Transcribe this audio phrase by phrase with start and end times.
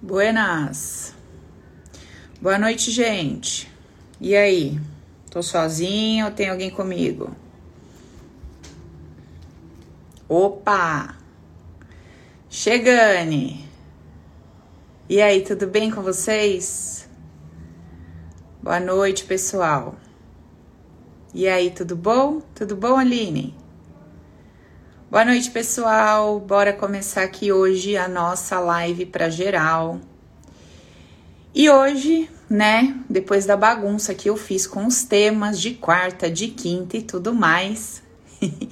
[0.00, 1.12] Buenas.
[2.40, 3.68] Boa noite, gente.
[4.20, 4.80] E aí?
[5.28, 7.34] Tô sozinho ou tem alguém comigo?
[10.28, 11.16] Opa!
[12.48, 13.68] Chegane!
[15.08, 17.08] E aí, tudo bem com vocês?
[18.62, 19.96] Boa noite, pessoal.
[21.34, 22.40] E aí, tudo bom?
[22.54, 23.52] Tudo bom, Aline?
[25.10, 26.38] Boa noite, pessoal.
[26.38, 29.98] Bora começar aqui hoje a nossa live para geral.
[31.54, 36.48] E hoje, né, depois da bagunça que eu fiz com os temas de quarta, de
[36.48, 38.02] quinta e tudo mais,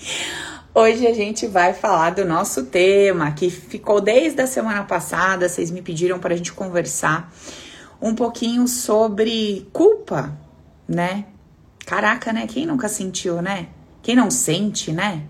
[0.74, 5.48] hoje a gente vai falar do nosso tema que ficou desde a semana passada.
[5.48, 7.32] Vocês me pediram para a gente conversar
[7.98, 10.38] um pouquinho sobre culpa,
[10.86, 11.24] né?
[11.86, 12.46] Caraca, né?
[12.46, 13.68] Quem nunca sentiu, né?
[14.02, 15.22] Quem não sente, né?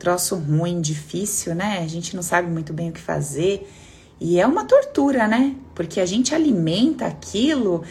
[0.00, 1.78] Troço ruim, difícil, né?
[1.84, 3.70] A gente não sabe muito bem o que fazer.
[4.18, 5.54] E é uma tortura, né?
[5.74, 7.84] Porque a gente alimenta aquilo,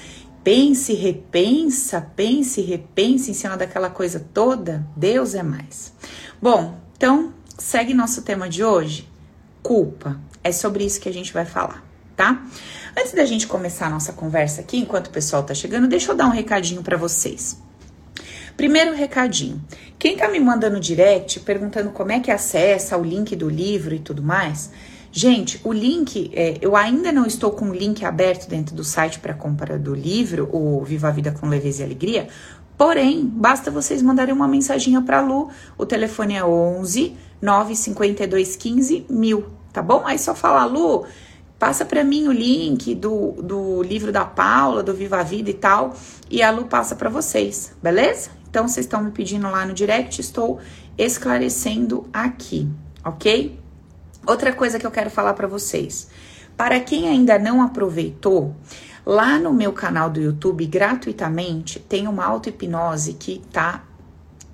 [0.43, 4.85] pense, repensa, pense, repensa em cima daquela coisa toda.
[4.97, 5.93] Deus é mais.
[6.41, 9.07] Bom, então segue nosso tema de hoje:
[9.61, 10.19] culpa.
[10.43, 11.83] É sobre isso que a gente vai falar,
[12.15, 12.43] tá?
[12.97, 16.15] Antes da gente começar a nossa conversa aqui, enquanto o pessoal tá chegando, deixa eu
[16.15, 17.61] dar um recadinho para vocês.
[18.59, 19.63] Primeiro recadinho.
[19.97, 23.99] Quem tá me mandando direct perguntando como é que acessa o link do livro e
[23.99, 24.69] tudo mais,
[25.13, 29.17] gente, o link, é, eu ainda não estou com o link aberto dentro do site
[29.17, 32.27] para compra do livro, o Viva a Vida com Leveza e Alegria.
[32.77, 35.49] Porém, basta vocês mandarem uma mensaginha para Lu.
[35.77, 40.05] O telefone é 11 952 15 mil, tá bom?
[40.05, 41.05] Aí só falar, Lu,
[41.57, 45.53] passa para mim o link do, do livro da Paula, do Viva a Vida e
[45.53, 45.95] tal,
[46.29, 48.37] e a Lu passa para vocês, beleza?
[48.49, 50.59] Então, vocês estão me pedindo lá no direct, estou
[50.97, 52.67] esclarecendo aqui,
[53.05, 53.59] ok?
[54.25, 56.09] Outra coisa que eu quero falar para vocês.
[56.57, 58.55] Para quem ainda não aproveitou,
[59.05, 63.83] lá no meu canal do YouTube, gratuitamente, tem uma auto-hipnose que tá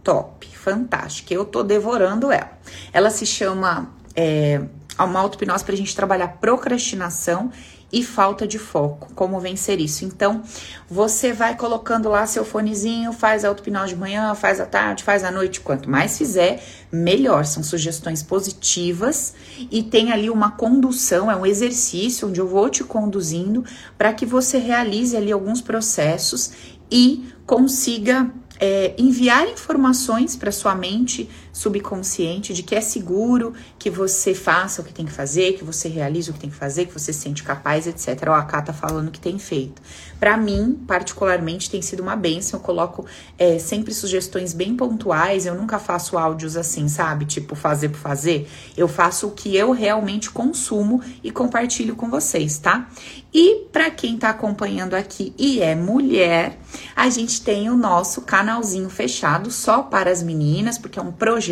[0.03, 1.33] top, fantástica.
[1.33, 2.51] Eu tô devorando ela.
[2.93, 4.61] Ela se chama é,
[5.03, 7.51] uma auto-hipnose para a gente trabalhar procrastinação
[7.91, 9.13] e falta de foco.
[9.13, 10.03] Como vencer isso?
[10.03, 10.41] Então,
[10.89, 15.23] você vai colocando lá seu fonezinho, faz a auto-hipnose de manhã, faz à tarde, faz
[15.23, 15.61] à noite.
[15.61, 16.61] Quanto mais fizer,
[16.91, 17.45] melhor.
[17.45, 19.33] São sugestões positivas
[19.71, 23.63] e tem ali uma condução, é um exercício onde eu vou te conduzindo
[23.97, 26.51] para que você realize ali alguns processos
[26.91, 28.29] e consiga
[28.59, 34.85] é, enviar informações para sua mente subconsciente de que é seguro que você faça o
[34.85, 37.21] que tem que fazer, que você realize o que tem que fazer, que você se
[37.21, 38.27] sente capaz, etc.
[38.27, 39.81] Ó, a Cá tá falando que tem feito.
[40.19, 42.59] Para mim, particularmente, tem sido uma benção.
[42.59, 43.05] Eu coloco
[43.37, 45.45] é, sempre sugestões bem pontuais.
[45.45, 47.25] Eu nunca faço áudios assim, sabe?
[47.25, 48.49] Tipo, fazer por fazer.
[48.75, 52.89] Eu faço o que eu realmente consumo e compartilho com vocês, tá?
[53.33, 56.57] E para quem tá acompanhando aqui e é mulher,
[56.95, 61.44] a gente tem o nosso canalzinho fechado só para as meninas, porque é um projeto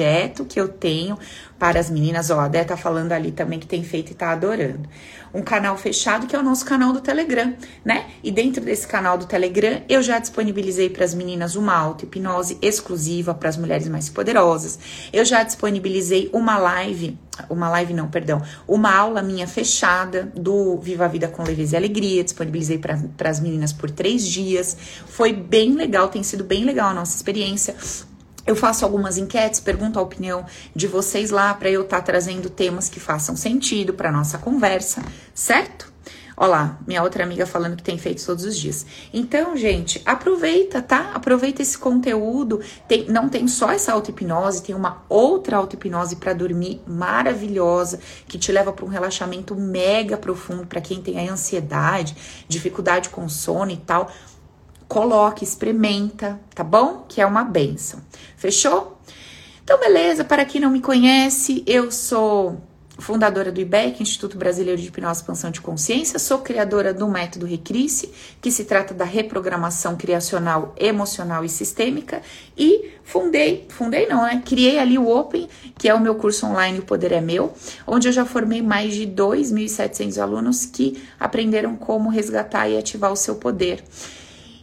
[0.46, 1.18] que eu tenho
[1.64, 2.30] para as meninas.
[2.30, 4.90] Ó, a Dé tá falando ali também que tem feito e tá adorando.
[5.34, 7.56] Um canal fechado que é o nosso canal do Telegram,
[7.86, 8.08] né?
[8.22, 13.34] E dentro desse canal do Telegram, eu já disponibilizei para as meninas uma auto-hipnose exclusiva
[13.34, 14.78] para as mulheres mais poderosas.
[15.12, 17.18] Eu já disponibilizei uma live,
[17.50, 21.78] uma live não, perdão, uma aula minha fechada do Viva a Vida com Leveza e
[21.78, 22.24] Alegria.
[22.24, 24.78] Disponibilizei para as meninas por três dias.
[25.08, 27.74] Foi bem legal, tem sido bem legal a nossa experiência.
[28.46, 30.46] Eu faço algumas enquetes, pergunto a opinião
[30.76, 35.02] de vocês lá para eu estar tá trazendo temas que façam sentido para nossa conversa,
[35.34, 35.94] certo?
[36.36, 38.86] Olá, minha outra amiga falando que tem feito todos os dias.
[39.14, 41.12] Então, gente, aproveita, tá?
[41.14, 42.60] Aproveita esse conteúdo.
[42.88, 48.52] Tem, não tem só essa auto-hipnose, tem uma outra auto-hipnose para dormir maravilhosa, que te
[48.52, 54.12] leva para um relaxamento mega profundo para quem tem ansiedade, dificuldade com sono e tal
[54.88, 57.06] coloque, experimenta, tá bom?
[57.08, 58.02] Que é uma benção.
[58.38, 59.00] Fechou?
[59.64, 62.62] Então, beleza, para quem não me conhece, eu sou
[63.00, 67.46] fundadora do IBEC, Instituto Brasileiro de Hipnose e Expansão de Consciência, sou criadora do método
[67.46, 68.12] Recrisse,
[68.42, 72.22] que se trata da reprogramação criacional, emocional e sistêmica,
[72.58, 74.42] e fundei, fundei não, né?
[74.46, 77.54] Criei ali o Open, que é o meu curso online O Poder é Meu,
[77.88, 83.16] onde eu já formei mais de 2.700 alunos que aprenderam como resgatar e ativar o
[83.16, 83.84] seu poder.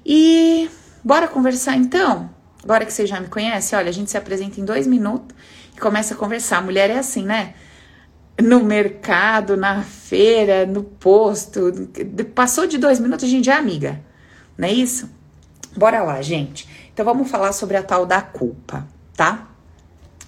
[0.04, 0.70] E
[1.04, 2.30] bora conversar então?
[2.62, 5.34] Agora que você já me conhece, olha, a gente se apresenta em dois minutos
[5.76, 6.58] e começa a conversar.
[6.58, 7.54] A mulher é assim, né?
[8.42, 11.72] No mercado, na feira, no posto.
[12.34, 14.00] Passou de dois minutos, a gente é amiga.
[14.56, 15.08] Não é isso?
[15.76, 16.68] Bora lá, gente.
[16.92, 18.86] Então vamos falar sobre a tal da culpa,
[19.16, 19.48] tá?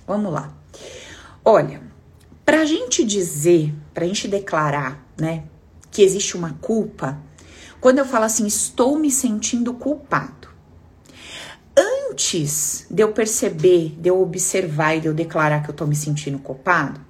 [0.06, 0.52] Vamos lá.
[1.44, 1.82] Olha,
[2.44, 5.44] pra gente dizer, pra gente declarar, né,
[5.90, 7.18] que existe uma culpa,
[7.82, 10.49] quando eu falo assim, estou me sentindo culpado.
[11.76, 15.96] Antes de eu perceber, de eu observar e de eu declarar que eu estou me
[15.96, 17.00] sentindo culpado,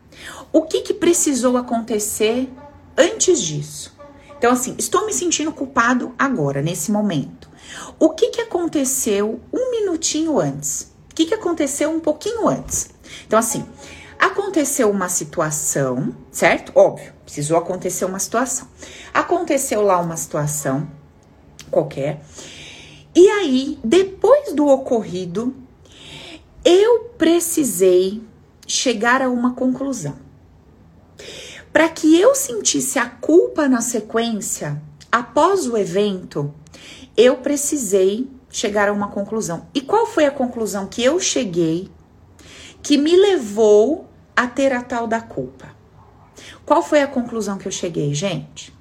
[0.51, 2.51] o que, que precisou acontecer
[2.97, 3.95] antes disso?
[4.39, 7.51] Então, assim, estou me sentindo culpado agora, nesse momento.
[7.99, 10.91] O que, que aconteceu um minutinho antes?
[11.11, 12.89] O que, que aconteceu um pouquinho antes?
[13.27, 13.63] Então, assim,
[14.23, 16.71] aconteceu uma situação, certo?
[16.77, 18.69] Óbvio, precisou acontecer uma situação.
[19.13, 20.89] Aconteceu lá uma situação
[21.69, 22.23] qualquer.
[23.13, 25.53] E aí, depois do ocorrido,
[26.65, 28.23] eu precisei
[28.65, 30.15] chegar a uma conclusão.
[31.73, 34.81] Para que eu sentisse a culpa na sequência,
[35.11, 36.55] após o evento,
[37.17, 39.67] eu precisei chegar a uma conclusão.
[39.75, 41.91] E qual foi a conclusão que eu cheguei
[42.83, 45.69] que me levou a ter a tal da culpa?
[46.65, 48.73] Qual foi a conclusão que eu cheguei, gente?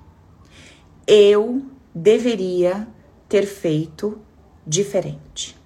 [1.05, 2.87] Eu deveria
[3.27, 4.19] ter feito
[4.65, 5.57] diferente,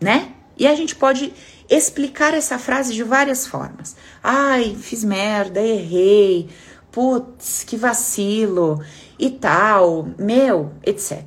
[0.00, 0.32] né?
[0.56, 1.32] E a gente pode
[1.68, 3.96] explicar essa frase de várias formas.
[4.22, 6.48] Ai, fiz merda, errei,
[6.90, 8.82] putz, que vacilo
[9.18, 11.22] e tal, meu, etc.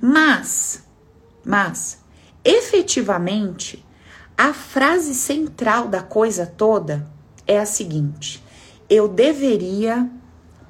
[0.00, 0.82] Mas,
[1.44, 2.00] mas,
[2.44, 3.84] efetivamente,
[4.40, 7.06] a frase central da coisa toda
[7.46, 8.42] é a seguinte:
[8.88, 10.10] eu deveria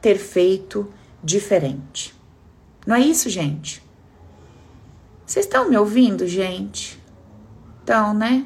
[0.03, 2.13] ter feito diferente.
[2.85, 3.81] Não é isso, gente?
[5.25, 7.01] Vocês estão me ouvindo, gente?
[7.85, 8.45] Então, né?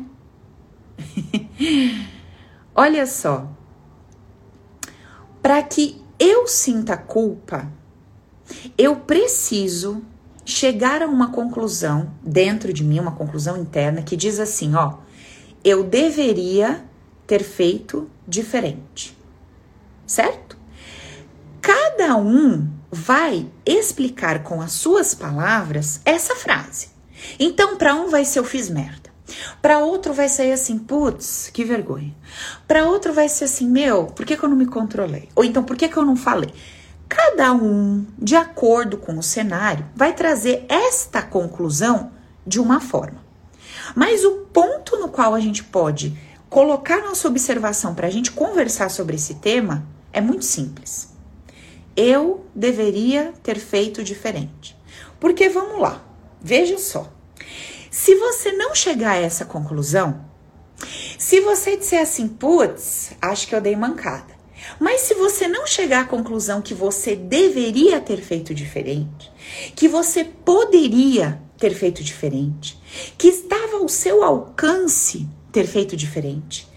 [2.77, 3.49] Olha só.
[5.41, 7.73] Para que eu sinta culpa,
[8.77, 10.03] eu preciso
[10.45, 14.99] chegar a uma conclusão dentro de mim, uma conclusão interna que diz assim, ó,
[15.65, 16.85] eu deveria
[17.27, 19.17] ter feito diferente.
[20.07, 20.59] Certo?
[21.61, 26.89] Cada um vai explicar com as suas palavras essa frase.
[27.41, 29.13] Então, para um vai ser eu fiz merda.
[29.63, 32.15] Para outro vai sair assim, putz, que vergonha.
[32.69, 35.31] Para outro vai ser assim, meu, por que, que eu não me controlei?
[35.35, 36.53] Ou então, por que, que eu não falei?
[37.09, 42.13] Cada um, de acordo com o cenário, vai trazer esta conclusão
[42.47, 43.24] de uma forma.
[43.95, 46.17] Mas o ponto no qual a gente pode
[46.49, 51.13] colocar nossa observação para a gente conversar sobre esse tema é muito simples.
[51.97, 54.77] Eu deveria ter feito diferente.
[55.19, 56.05] Porque vamos lá,
[56.41, 57.13] veja só.
[57.91, 60.25] Se você não chegar a essa conclusão,
[61.19, 64.35] se você disser assim, putz, acho que eu dei mancada.
[64.79, 69.33] Mas se você não chegar à conclusão que você deveria ter feito diferente,
[69.75, 72.79] que você poderia ter feito diferente,
[73.17, 76.69] que estava ao seu alcance ter feito diferente,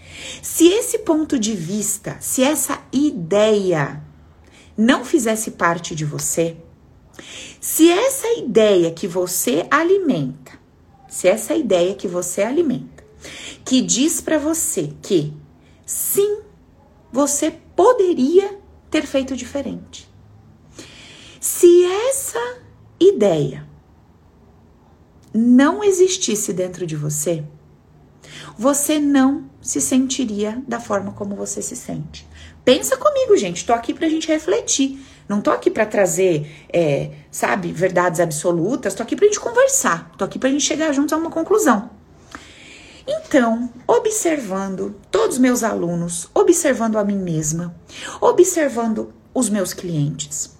[0.42, 4.02] se esse ponto de vista, se essa ideia
[4.76, 6.56] não fizesse parte de você,
[7.60, 10.58] se essa ideia que você alimenta
[11.08, 13.04] se essa ideia que você alimenta,
[13.64, 15.32] que diz para você que
[15.86, 16.42] sim,
[17.10, 18.58] você poderia
[18.90, 20.08] ter feito diferente.
[21.40, 22.58] Se essa
[23.00, 23.67] ideia
[25.38, 27.44] não existisse dentro de você,
[28.56, 32.26] você não se sentiria da forma como você se sente.
[32.64, 33.64] Pensa comigo, gente.
[33.64, 34.98] Tô aqui pra gente refletir.
[35.28, 38.94] Não tô aqui para trazer, é, sabe, verdades absolutas.
[38.94, 40.10] Tô aqui pra gente conversar.
[40.18, 41.90] Tô aqui pra gente chegar juntos a uma conclusão.
[43.06, 47.74] Então, observando todos os meus alunos, observando a mim mesma,
[48.20, 50.58] observando os meus clientes,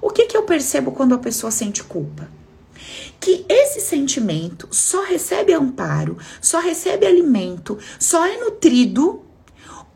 [0.00, 2.28] o que, que eu percebo quando a pessoa sente culpa?
[3.20, 9.22] Que esse sentimento só recebe amparo, só recebe alimento, só é nutrido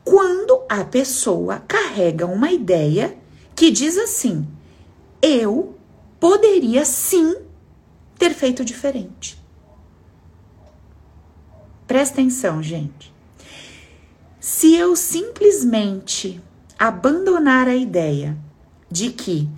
[0.04, 3.16] quando a pessoa carrega uma ideia
[3.54, 4.46] que diz assim:
[5.20, 5.76] eu
[6.20, 7.34] poderia sim
[8.18, 9.36] ter feito diferente.
[11.86, 13.14] Presta atenção, gente.
[14.40, 16.40] Se eu simplesmente
[16.78, 18.36] abandonar a ideia
[18.90, 19.48] de que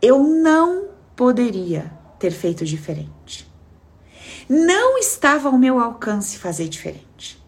[0.00, 3.50] eu não poderia ter feito diferente,
[4.48, 7.42] não estava ao meu alcance fazer diferente.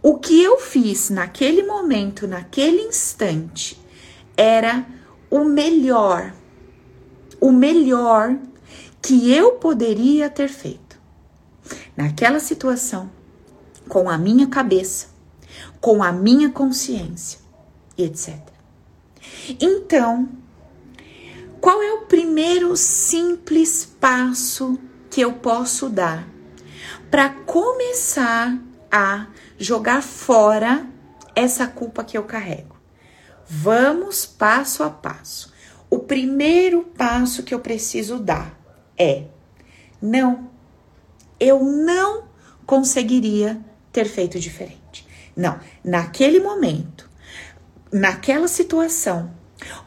[0.00, 3.76] O que eu fiz naquele momento, naquele instante,
[4.36, 4.86] era
[5.28, 6.32] o melhor,
[7.40, 8.36] o melhor
[9.02, 10.96] que eu poderia ter feito
[11.96, 13.10] naquela situação,
[13.88, 15.08] com a minha cabeça,
[15.80, 17.40] com a minha consciência
[17.98, 18.38] etc.
[19.60, 20.28] Então,
[21.64, 24.78] qual é o primeiro simples passo
[25.08, 26.28] que eu posso dar
[27.10, 28.58] para começar
[28.92, 30.86] a jogar fora
[31.34, 32.76] essa culpa que eu carrego?
[33.48, 35.54] Vamos passo a passo.
[35.88, 38.60] o primeiro passo que eu preciso dar
[38.94, 39.24] é:
[40.02, 40.50] não,
[41.40, 42.24] eu não
[42.66, 43.58] conseguiria
[43.90, 45.08] ter feito diferente.
[45.34, 47.08] Não, naquele momento,
[47.90, 49.32] naquela situação,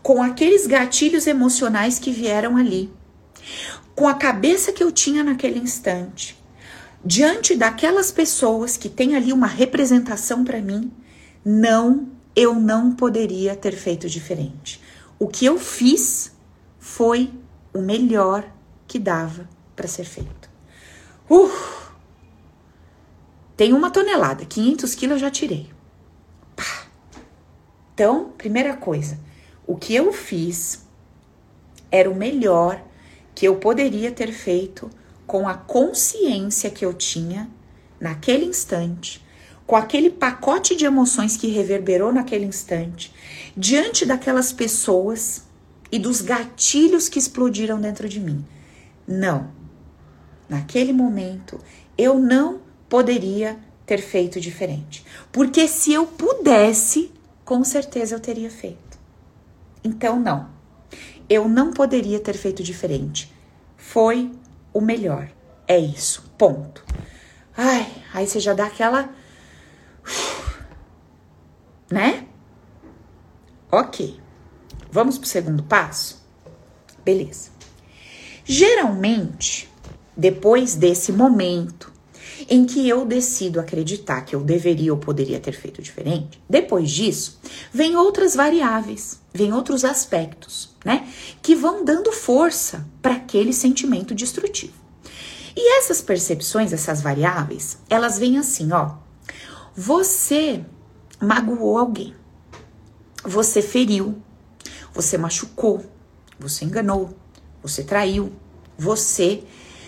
[0.01, 2.91] com aqueles gatilhos emocionais que vieram ali,
[3.95, 6.37] com a cabeça que eu tinha naquele instante,
[7.03, 10.91] diante daquelas pessoas que têm ali uma representação para mim,
[11.43, 14.81] não, eu não poderia ter feito diferente.
[15.17, 16.31] O que eu fiz
[16.79, 17.33] foi
[17.73, 18.45] o melhor
[18.87, 20.49] que dava para ser feito.
[21.29, 21.49] Uh!
[23.55, 25.69] Tem uma tonelada, 500 quilos eu já tirei.
[27.93, 29.17] Então, primeira coisa,
[29.67, 30.87] o que eu fiz
[31.91, 32.81] era o melhor
[33.35, 34.89] que eu poderia ter feito
[35.27, 37.49] com a consciência que eu tinha
[37.99, 39.23] naquele instante,
[39.65, 43.13] com aquele pacote de emoções que reverberou naquele instante,
[43.55, 45.43] diante daquelas pessoas
[45.91, 48.45] e dos gatilhos que explodiram dentro de mim.
[49.05, 49.51] Não.
[50.47, 51.59] Naquele momento,
[51.97, 55.03] eu não poderia ter feito diferente.
[55.31, 57.11] Porque se eu pudesse,
[57.43, 58.86] com certeza eu teria feito.
[59.87, 60.49] Então, não.
[61.29, 63.33] Eu não poderia ter feito diferente.
[63.77, 64.29] Foi
[64.73, 65.29] o melhor.
[65.65, 66.29] É isso.
[66.37, 66.83] Ponto.
[67.55, 69.09] Ai, aí você já dá aquela.
[71.89, 72.27] Né?
[73.71, 74.19] Ok.
[74.91, 76.21] Vamos pro segundo passo?
[77.05, 77.49] Beleza.
[78.43, 79.69] Geralmente,
[80.17, 81.93] depois desse momento
[82.49, 87.39] em que eu decido acreditar que eu deveria ou poderia ter feito diferente, depois disso,
[87.71, 91.07] vem outras variáveis, vem outros aspectos, né,
[91.41, 94.73] que vão dando força para aquele sentimento destrutivo.
[95.55, 98.95] E essas percepções, essas variáveis, elas vêm assim, ó.
[99.75, 100.63] Você
[101.19, 102.13] magoou alguém.
[103.23, 104.21] Você feriu,
[104.93, 105.83] você machucou,
[106.39, 107.09] você enganou,
[107.61, 108.31] você traiu,
[108.77, 109.43] você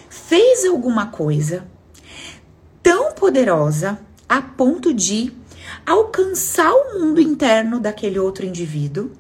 [0.10, 1.68] fez alguma coisa
[3.20, 5.32] poderosa a ponto de
[5.86, 9.12] alcançar o mundo interno daquele outro indivíduo.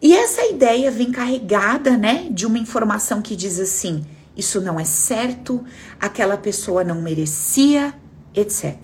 [0.00, 4.04] E essa ideia vem carregada, né, de uma informação que diz assim:
[4.36, 5.62] isso não é certo,
[6.00, 7.92] aquela pessoa não merecia,
[8.34, 8.76] etc.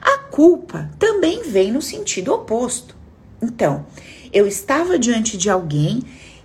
[0.00, 2.96] A culpa também vem no sentido oposto.
[3.40, 3.86] Então,
[4.32, 6.02] eu estava diante de alguém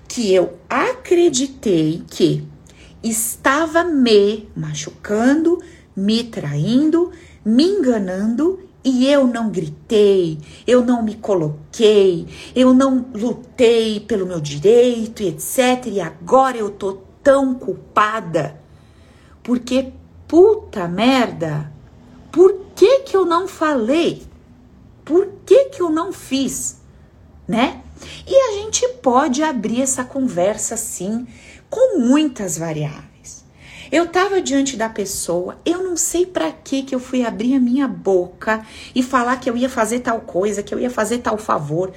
[0.08, 2.48] que eu acreditei que
[3.04, 5.62] estava me machucando,
[6.02, 7.12] me traindo,
[7.46, 14.42] me enganando e eu não gritei, eu não me coloquei, eu não lutei pelo meu
[14.42, 15.86] direito, etc.
[15.86, 18.60] E agora eu tô tão culpada.
[19.44, 19.94] Porque
[20.28, 21.72] puta merda,
[22.32, 24.24] por que que eu não falei?
[25.06, 26.82] Por que que eu não fiz?
[27.48, 27.82] Né?
[28.26, 31.28] E a gente pode abrir essa conversa sim,
[31.70, 33.11] com muitas variáveis.
[33.92, 37.60] Eu estava diante da pessoa, eu não sei para que que eu fui abrir a
[37.60, 41.38] minha boca e falar que eu ia fazer tal coisa, que eu ia fazer tal
[41.38, 41.92] favor.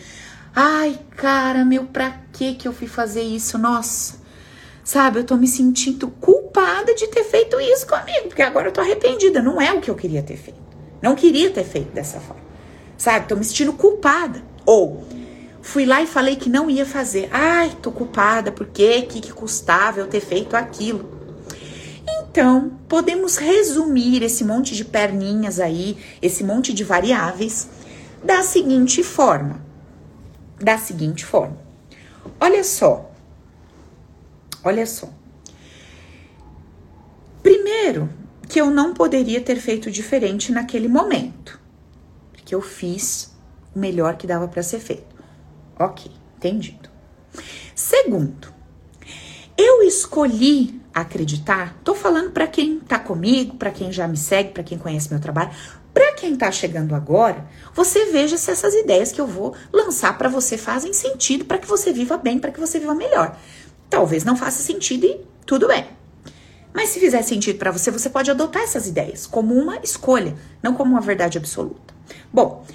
[0.54, 3.56] Ai, cara, meu, pra que que eu fui fazer isso?
[3.56, 4.16] Nossa.
[4.82, 8.80] Sabe, eu tô me sentindo culpada de ter feito isso comigo, porque agora eu tô
[8.80, 10.60] arrependida, não é o que eu queria ter feito.
[11.00, 12.42] Não queria ter feito dessa forma.
[12.98, 14.42] Sabe, tô me sentindo culpada.
[14.66, 15.04] Ou
[15.64, 17.28] Fui lá e falei que não ia fazer.
[17.32, 21.13] Ai, tô culpada, porque que, que custava eu ter feito aquilo?
[22.34, 27.68] Então, podemos resumir esse monte de perninhas aí, esse monte de variáveis,
[28.24, 29.64] da seguinte forma.
[30.60, 31.56] Da seguinte forma.
[32.40, 33.08] Olha só.
[34.64, 35.08] Olha só.
[37.40, 38.08] Primeiro,
[38.48, 41.60] que eu não poderia ter feito diferente naquele momento.
[42.32, 43.32] Porque eu fiz
[43.72, 45.14] o melhor que dava para ser feito.
[45.78, 46.90] Ok, entendido.
[47.76, 48.52] Segundo,
[49.56, 51.76] eu escolhi acreditar.
[51.82, 55.20] Tô falando para quem tá comigo, para quem já me segue, para quem conhece meu
[55.20, 55.50] trabalho,
[55.92, 60.28] para quem tá chegando agora, você veja se essas ideias que eu vou lançar para
[60.28, 63.36] você fazem sentido para que você viva bem, para que você viva melhor.
[63.90, 65.86] Talvez não faça sentido e tudo bem.
[66.72, 70.74] Mas se fizer sentido para você, você pode adotar essas ideias como uma escolha, não
[70.74, 71.94] como uma verdade absoluta.
[72.32, 72.66] Bom,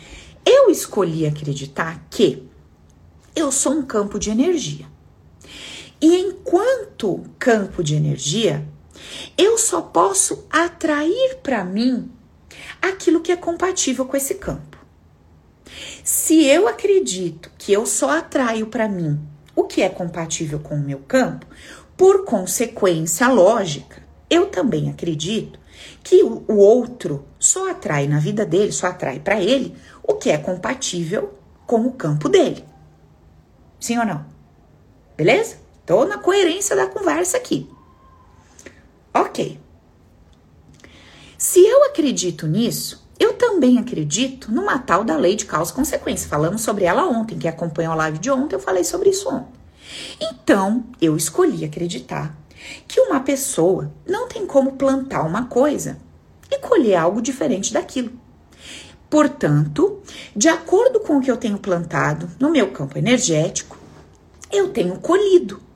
[0.46, 2.48] eu escolhi acreditar que
[3.36, 4.86] eu sou um campo de energia.
[6.02, 8.66] E enquanto campo de energia,
[9.38, 12.10] eu só posso atrair para mim
[12.82, 14.78] aquilo que é compatível com esse campo.
[16.04, 19.20] Se eu acredito que eu só atraio para mim
[19.56, 21.46] o que é compatível com o meu campo,
[21.98, 25.60] por consequência lógica, eu também acredito
[26.04, 30.38] que o outro só atrai na vida dele, só atrai para ele o que é
[30.38, 31.34] compatível
[31.68, 32.64] com o campo dele.
[33.80, 34.26] Sim ou não?
[35.16, 35.58] Beleza?
[35.90, 37.68] Tô na coerência da conversa aqui.
[39.12, 39.60] Ok.
[41.36, 46.30] Se eu acredito nisso, eu também acredito numa tal da lei de causa e consequência.
[46.30, 47.40] Falamos sobre ela ontem.
[47.40, 49.52] Quem acompanhou a live de ontem, eu falei sobre isso ontem.
[50.22, 52.38] Então, eu escolhi acreditar
[52.88, 55.98] que uma pessoa não tem como plantar uma coisa
[56.52, 58.12] e colher algo diferente daquilo.
[59.10, 60.04] Portanto,
[60.36, 63.76] de acordo com o que eu tenho plantado no meu campo energético,
[64.52, 65.68] eu tenho colhido.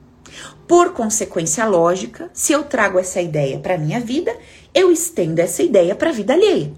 [0.66, 4.36] Por consequência lógica, se eu trago essa ideia para minha vida,
[4.74, 6.72] eu estendo essa ideia para a vida alheia.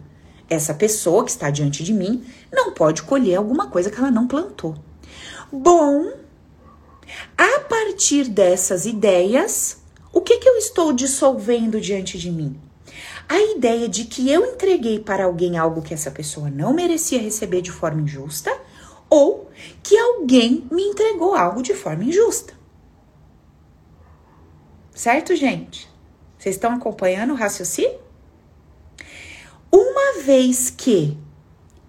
[0.49, 4.27] Essa pessoa que está diante de mim não pode colher alguma coisa que ela não
[4.27, 4.77] plantou.
[5.53, 6.13] Bom,
[7.37, 9.79] a partir dessas ideias,
[10.13, 12.59] o que, que eu estou dissolvendo diante de mim?
[13.29, 17.61] A ideia de que eu entreguei para alguém algo que essa pessoa não merecia receber
[17.61, 18.57] de forma injusta
[19.11, 19.51] ou
[19.83, 22.55] que alguém me entregou algo de forma injusta.
[24.97, 25.87] Certo, gente?
[26.39, 28.01] Vocês estão acompanhando o raciocínio?
[29.71, 31.19] Uma vez que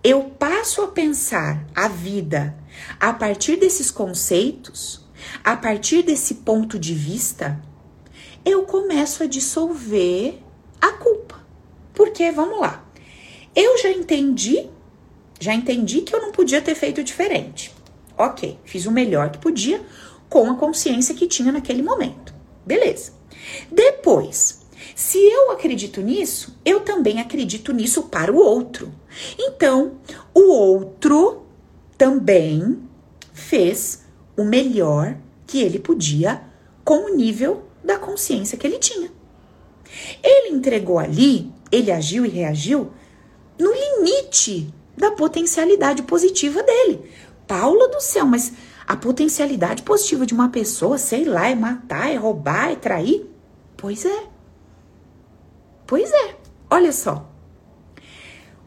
[0.04, 2.54] eu passo a pensar a vida
[3.00, 5.08] a partir desses conceitos,
[5.42, 7.58] a partir desse ponto de vista,
[8.44, 10.40] eu começo a dissolver
[10.82, 11.40] a culpa.
[11.94, 12.86] Porque, vamos lá,
[13.56, 14.70] eu já entendi,
[15.40, 17.74] já entendi que eu não podia ter feito diferente.
[18.18, 19.82] Ok, fiz o melhor que podia
[20.28, 22.36] com a consciência que tinha naquele momento.
[22.68, 23.14] Beleza.
[23.72, 24.60] Depois,
[24.94, 28.94] se eu acredito nisso, eu também acredito nisso para o outro.
[29.40, 29.94] Então,
[30.34, 31.46] o outro
[31.98, 32.78] também
[33.34, 34.04] fez
[34.36, 36.42] o melhor que ele podia
[36.84, 39.10] com o nível da consciência que ele tinha.
[40.22, 42.92] Ele entregou ali, ele agiu e reagiu
[43.58, 47.10] no limite da potencialidade positiva dele.
[47.48, 48.52] Paula do céu, mas
[48.88, 53.30] a potencialidade positiva de uma pessoa, sei lá, é matar, é roubar, é trair?
[53.76, 54.24] Pois é.
[55.86, 56.36] Pois é.
[56.70, 57.30] Olha só.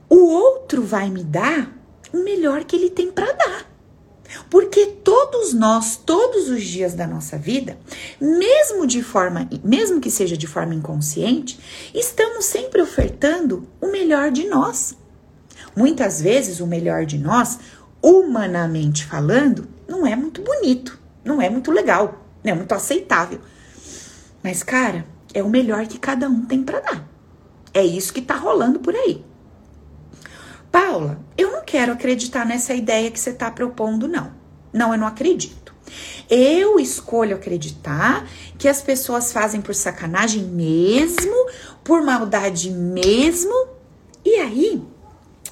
[0.08, 1.74] O outro vai me dar
[2.12, 3.70] o melhor que ele tem para dar.
[4.48, 7.78] Porque todos nós, todos os dias da nossa vida,
[8.20, 11.58] mesmo de forma, mesmo que seja de forma inconsciente,
[11.94, 14.94] estamos sempre ofertando o melhor de nós.
[15.74, 17.58] Muitas vezes o melhor de nós,
[18.02, 23.40] humanamente falando, não é muito bonito, não é muito legal, não é muito aceitável.
[24.42, 27.08] Mas cara, é o melhor que cada um tem para dar.
[27.74, 29.24] É isso que tá rolando por aí.
[30.70, 34.32] Paula, eu não quero acreditar nessa ideia que você está propondo, não.
[34.72, 35.74] Não, eu não acredito.
[36.28, 41.34] Eu escolho acreditar que as pessoas fazem por sacanagem mesmo,
[41.82, 43.52] por maldade mesmo.
[44.24, 44.80] E aí,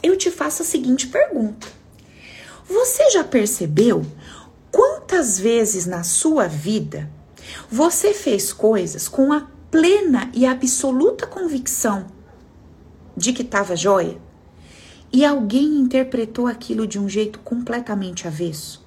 [0.01, 1.67] eu te faço a seguinte pergunta:
[2.69, 4.07] Você já percebeu
[5.09, 7.09] quantas vezes na sua vida
[7.71, 12.07] você fez coisas com a plena e absoluta convicção
[13.17, 14.19] de que estava jóia?
[15.11, 18.87] e alguém interpretou aquilo de um jeito completamente avesso.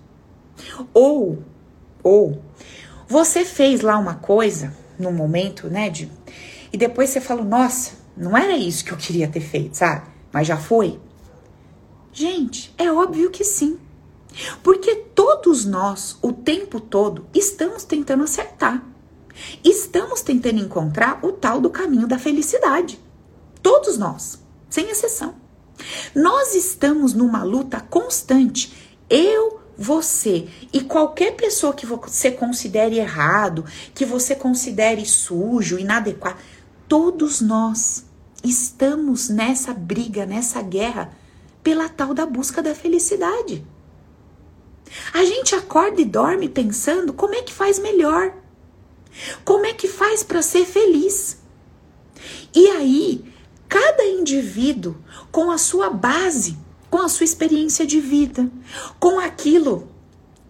[0.93, 1.43] Ou,
[2.03, 2.39] ou,
[3.07, 6.07] você fez lá uma coisa no momento, né, de,
[6.71, 10.05] e depois você falou, nossa, não era isso que eu queria ter feito, sabe?
[10.31, 10.99] Mas já foi.
[12.13, 13.79] Gente, é óbvio que sim.
[14.63, 18.83] Porque todos nós, o tempo todo, estamos tentando acertar.
[19.63, 22.99] Estamos tentando encontrar o tal do caminho da felicidade.
[23.61, 24.39] Todos nós,
[24.69, 25.35] sem exceção.
[26.15, 28.97] Nós estamos numa luta constante.
[29.09, 36.37] Eu, você e qualquer pessoa que você considere errado, que você considere sujo, inadequado,
[36.87, 38.05] todos nós
[38.43, 41.11] estamos nessa briga, nessa guerra
[41.63, 43.65] pela tal da busca da felicidade.
[45.13, 48.33] A gente acorda e dorme pensando como é que faz melhor.
[49.43, 51.37] Como é que faz para ser feliz?
[52.53, 53.25] E aí,
[53.67, 54.97] cada indivíduo
[55.31, 56.57] com a sua base,
[56.89, 58.49] com a sua experiência de vida,
[58.99, 59.89] com aquilo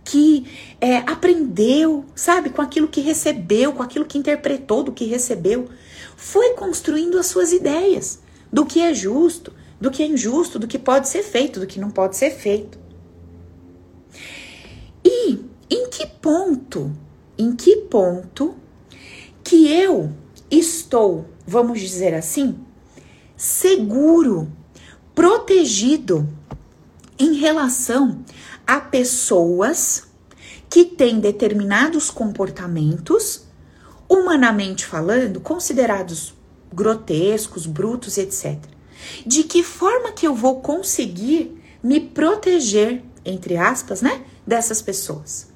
[0.04, 0.46] que
[0.80, 2.50] é, aprendeu, sabe?
[2.50, 5.70] Com aquilo que recebeu, com aquilo que interpretou do que recebeu.
[6.18, 8.20] Foi construindo as suas ideias
[8.52, 11.80] do que é justo, do que é injusto, do que pode ser feito, do que
[11.80, 12.78] não pode ser feito.
[15.74, 16.92] Em que ponto,
[17.38, 18.56] em que ponto
[19.42, 20.12] que eu
[20.52, 22.60] estou, vamos dizer assim,
[23.38, 24.52] seguro,
[25.16, 26.28] protegido
[27.18, 28.20] em relação
[28.68, 30.10] a pessoas
[30.70, 33.44] que têm determinados comportamentos,
[34.10, 36.34] humanamente falando, considerados
[36.74, 38.60] grotescos, brutos, etc.
[39.26, 45.51] De que forma que eu vou conseguir me proteger, entre aspas, né, dessas pessoas?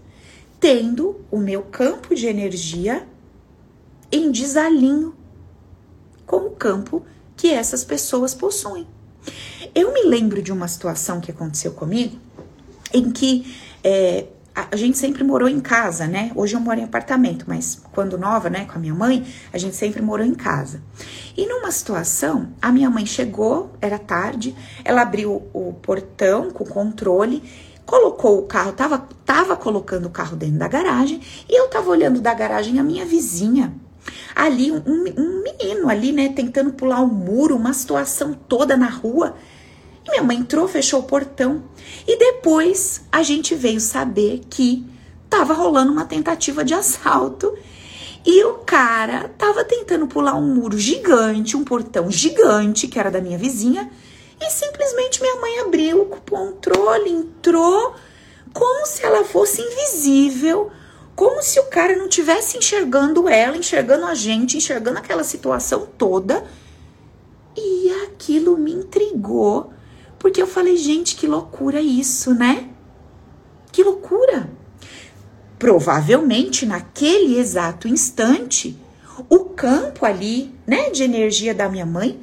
[0.66, 3.08] Tendo o meu campo de energia
[4.12, 5.14] em desalinho
[6.26, 7.06] com o campo
[7.38, 8.88] que essas pessoas possuem.
[9.76, 12.18] Eu me lembro de uma situação que aconteceu comigo
[12.92, 14.26] em que é,
[14.56, 16.32] a gente sempre morou em casa, né?
[16.34, 19.24] Hoje eu moro em apartamento, mas quando nova, né, com a minha mãe,
[19.54, 20.82] a gente sempre morou em casa.
[21.38, 27.44] E numa situação, a minha mãe chegou, era tarde, ela abriu o portão com controle,
[27.86, 32.20] colocou o carro, tava, tava colocando o carro dentro da garagem, e eu tava olhando
[32.20, 33.74] da garagem a minha vizinha.
[34.36, 39.36] Ali, um, um menino ali, né, tentando pular um muro, uma situação toda na rua.
[40.06, 41.64] E minha mãe entrou, fechou o portão.
[42.08, 44.86] E depois a gente veio saber que
[45.30, 47.56] tava rolando uma tentativa de assalto.
[48.26, 53.22] E o cara tava tentando pular um muro gigante, um portão gigante, que era da
[53.22, 53.90] minha vizinha.
[54.40, 57.96] E simplesmente minha mãe abriu o controle, entrou,
[58.54, 60.72] como se ela fosse invisível,
[61.16, 66.46] como se o cara não tivesse enxergando ela, enxergando a gente, enxergando aquela situação toda.
[67.56, 69.74] E aquilo me intrigou
[70.26, 72.70] porque eu falei, gente, que loucura isso, né?
[73.72, 74.50] Que loucura!
[75.60, 78.76] Provavelmente naquele exato instante,
[79.30, 82.20] o campo ali, né, de energia da minha mãe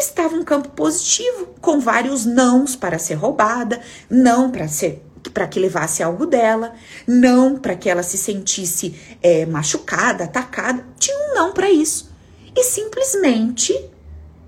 [0.00, 3.80] estava um campo positivo, com vários nãos para ser roubada,
[4.10, 6.74] não para ser para que levasse algo dela,
[7.06, 12.10] não para que ela se sentisse é, machucada, atacada, tinha um não para isso.
[12.54, 13.74] E simplesmente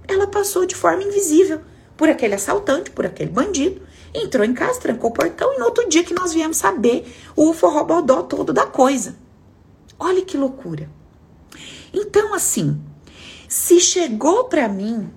[0.06, 1.60] ela passou de forma invisível
[1.96, 3.82] por aquele assaltante, por aquele bandido.
[4.14, 7.52] Entrou em casa, trancou o portão e no outro dia que nós viemos saber o
[7.52, 9.16] forrobodó todo da coisa.
[9.98, 10.88] Olha que loucura.
[11.92, 12.80] Então, assim,
[13.48, 15.10] se chegou para mim,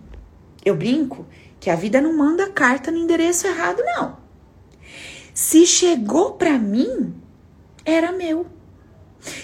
[0.64, 1.26] eu brinco
[1.60, 4.18] que a vida não manda carta no endereço errado, não.
[5.34, 7.14] Se chegou para mim,
[7.86, 8.46] era meu.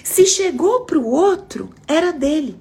[0.04, 2.60] Se chegou para o outro, era dele.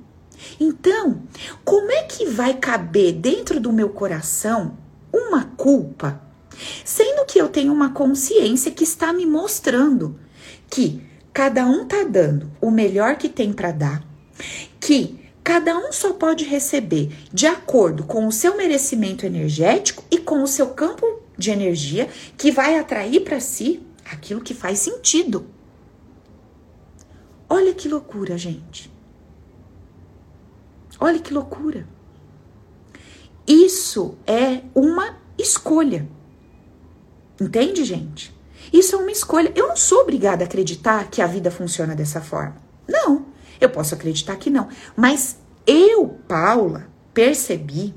[0.61, 1.23] Então,
[1.65, 4.77] como é que vai caber dentro do meu coração
[5.13, 6.21] uma culpa,
[6.85, 10.19] sendo que eu tenho uma consciência que está me mostrando
[10.69, 14.05] que cada um tá dando o melhor que tem para dar,
[14.81, 20.43] que cada um só pode receber de acordo com o seu merecimento energético e com
[20.43, 21.07] o seu campo
[21.39, 23.81] de energia que vai atrair para si
[24.11, 25.47] aquilo que faz sentido.
[27.49, 28.93] Olha que loucura, gente.
[30.99, 31.87] Olha que loucura.
[33.47, 36.09] Isso é uma escolha.
[37.41, 38.37] Entende, gente?
[38.73, 39.53] Isso é uma escolha.
[39.55, 42.57] Eu não sou obrigada a acreditar que a vida funciona dessa forma.
[42.89, 43.36] Não.
[43.61, 44.69] Eu posso acreditar que não.
[44.97, 47.95] Mas eu, Paula, percebi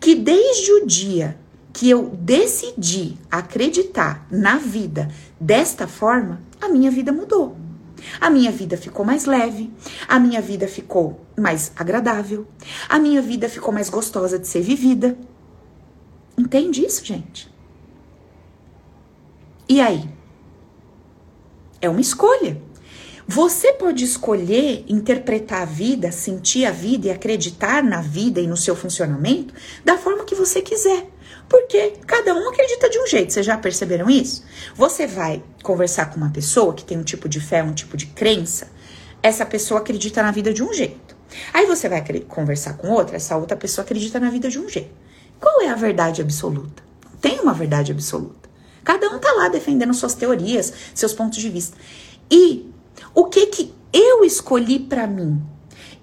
[0.00, 1.38] que desde o dia
[1.72, 7.56] que eu decidi acreditar na vida desta forma, a minha vida mudou.
[8.20, 9.72] A minha vida ficou mais leve,
[10.06, 12.46] a minha vida ficou mais agradável,
[12.88, 15.16] a minha vida ficou mais gostosa de ser vivida.
[16.36, 17.52] Entende isso, gente?
[19.68, 20.08] E aí?
[21.80, 22.60] É uma escolha.
[23.26, 28.56] Você pode escolher interpretar a vida, sentir a vida e acreditar na vida e no
[28.56, 31.08] seu funcionamento da forma que você quiser.
[31.48, 34.44] Porque cada um acredita de um jeito, vocês já perceberam isso?
[34.74, 38.06] Você vai conversar com uma pessoa que tem um tipo de fé, um tipo de
[38.06, 38.70] crença,
[39.22, 41.16] essa pessoa acredita na vida de um jeito.
[41.52, 44.90] Aí você vai conversar com outra, essa outra pessoa acredita na vida de um jeito.
[45.40, 46.82] Qual é a verdade absoluta?
[47.22, 48.50] Tem uma verdade absoluta.
[48.84, 51.76] Cada um tá lá defendendo suas teorias, seus pontos de vista.
[52.30, 52.73] E
[53.14, 55.40] o que que eu escolhi para mim?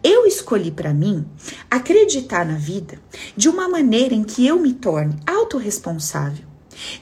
[0.03, 1.25] Eu escolhi para mim
[1.69, 2.99] acreditar na vida
[3.37, 6.45] de uma maneira em que eu me torne autorresponsável,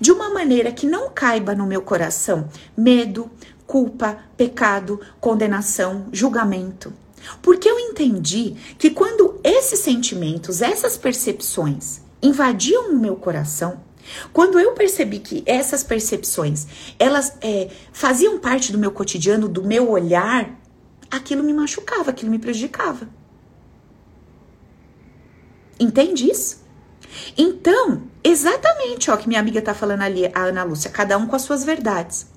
[0.01, 3.31] de uma maneira que não caiba no meu coração medo,
[3.65, 6.91] culpa, pecado, condenação, julgamento.
[7.41, 13.79] Porque eu entendi que quando esses sentimentos, essas percepções invadiam o meu coração,
[14.33, 16.67] quando eu percebi que essas percepções
[16.97, 20.59] elas é, faziam parte do meu cotidiano, do meu olhar
[21.09, 23.09] aquilo me machucava, aquilo me prejudicava.
[25.79, 26.63] Entende isso?
[27.37, 31.35] Então, exatamente o que minha amiga tá falando ali, a Ana Lúcia, cada um com
[31.35, 32.27] as suas verdades.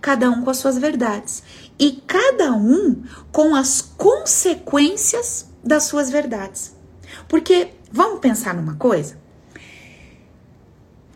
[0.00, 1.42] Cada um com as suas verdades.
[1.78, 6.74] E cada um com as consequências das suas verdades.
[7.28, 9.19] Porque, vamos pensar numa coisa?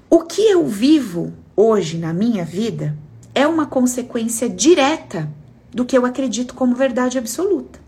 [0.09, 2.97] O que eu vivo hoje na minha vida
[3.35, 5.31] é uma consequência direta
[5.73, 7.81] do que eu acredito como verdade absoluta.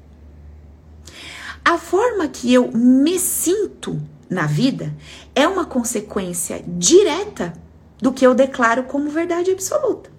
[1.64, 4.94] A forma que eu me sinto na vida
[5.34, 7.52] é uma consequência direta
[8.00, 10.10] do que eu declaro como verdade absoluta.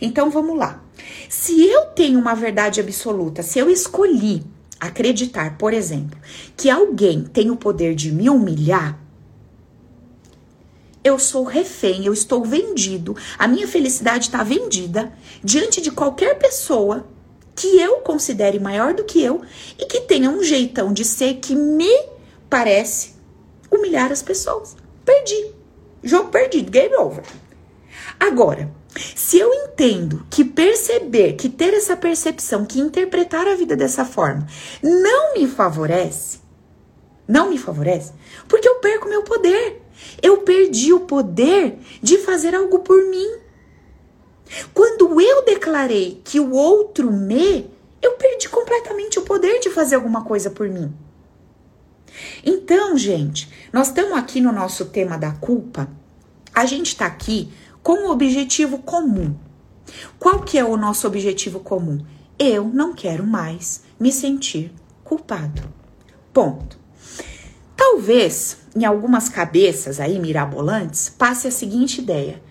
[0.00, 0.82] Então vamos lá.
[1.28, 4.44] Se eu tenho uma verdade absoluta, se eu escolhi
[4.80, 6.18] acreditar, por exemplo,
[6.56, 8.98] que alguém tem o poder de me humilhar,
[11.08, 17.06] eu sou refém, eu estou vendido, a minha felicidade está vendida diante de qualquer pessoa
[17.54, 19.42] que eu considere maior do que eu
[19.78, 22.08] e que tenha um jeitão de ser que me
[22.48, 23.16] parece
[23.70, 24.76] humilhar as pessoas.
[25.04, 25.52] Perdi.
[26.02, 27.24] Jogo perdido, game over.
[28.20, 28.72] Agora,
[29.14, 34.46] se eu entendo que perceber, que ter essa percepção, que interpretar a vida dessa forma
[34.82, 36.38] não me favorece,
[37.26, 38.12] não me favorece,
[38.46, 39.82] porque eu perco meu poder.
[40.22, 43.38] Eu perdi o poder de fazer algo por mim.
[44.72, 50.24] Quando eu declarei que o outro me, eu perdi completamente o poder de fazer alguma
[50.24, 50.92] coisa por mim.
[52.44, 55.88] Então, gente, nós estamos aqui no nosso tema da culpa.
[56.54, 59.34] A gente está aqui com um objetivo comum.
[60.18, 62.04] Qual que é o nosso objetivo comum?
[62.38, 64.72] Eu não quero mais me sentir
[65.04, 65.62] culpado.
[66.32, 66.78] Ponto.
[67.78, 72.42] Talvez em algumas cabeças aí mirabolantes passe a seguinte ideia: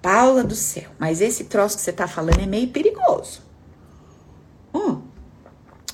[0.00, 3.42] Paula do céu, mas esse troço que você tá falando é meio perigoso.
[4.74, 5.02] Hum,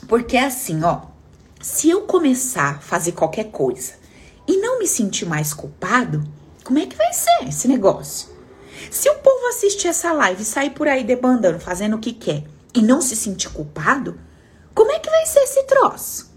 [0.06, 1.00] porque é assim, ó.
[1.60, 3.94] Se eu começar a fazer qualquer coisa
[4.46, 6.22] e não me sentir mais culpado,
[6.62, 8.28] como é que vai ser esse negócio?
[8.92, 12.44] Se o povo assistir essa live e sair por aí debandando, fazendo o que quer
[12.72, 14.20] e não se sentir culpado,
[14.72, 16.27] como é que vai ser esse troço?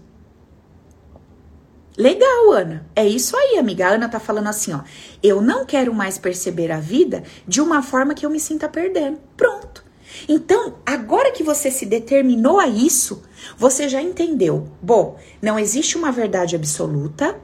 [1.96, 2.86] Legal, Ana.
[2.96, 3.86] É isso aí, amiga.
[3.86, 4.80] A Ana tá falando assim, ó.
[5.22, 9.18] Eu não quero mais perceber a vida de uma forma que eu me sinta perdendo.
[9.36, 9.84] Pronto.
[10.28, 13.22] Então, agora que você se determinou a isso,
[13.56, 14.68] você já entendeu.
[14.80, 17.36] Bom, não existe uma verdade absoluta.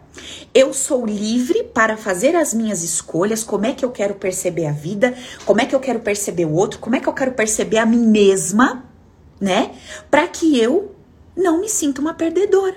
[0.55, 3.43] Eu sou livre para fazer as minhas escolhas.
[3.43, 5.15] Como é que eu quero perceber a vida?
[5.45, 6.79] Como é que eu quero perceber o outro?
[6.79, 8.85] Como é que eu quero perceber a mim mesma?
[9.41, 9.73] Né?
[10.11, 10.95] Para que eu
[11.39, 12.77] não me sinta uma perdedora.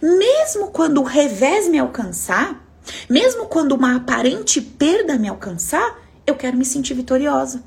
[0.00, 2.66] Mesmo quando o revés me alcançar,
[3.08, 7.62] mesmo quando uma aparente perda me alcançar, eu quero me sentir vitoriosa.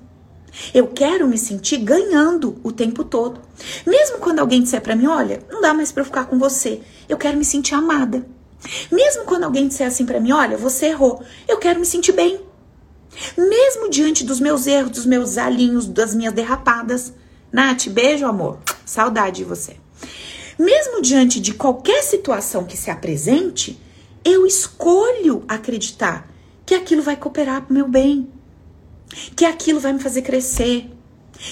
[0.73, 3.39] Eu quero me sentir ganhando o tempo todo.
[3.85, 7.17] Mesmo quando alguém disser para mim, olha, não dá mais para ficar com você, eu
[7.17, 8.25] quero me sentir amada.
[8.91, 12.41] Mesmo quando alguém disser assim para mim, olha, você errou, eu quero me sentir bem.
[13.37, 17.13] Mesmo diante dos meus erros, dos meus alinhos, das minhas derrapadas.
[17.51, 18.59] Nath, beijo, amor.
[18.85, 19.77] Saudade de você.
[20.57, 23.79] Mesmo diante de qualquer situação que se apresente,
[24.23, 26.27] eu escolho acreditar
[26.65, 28.29] que aquilo vai cooperar para o meu bem
[29.35, 30.89] que aquilo vai me fazer crescer.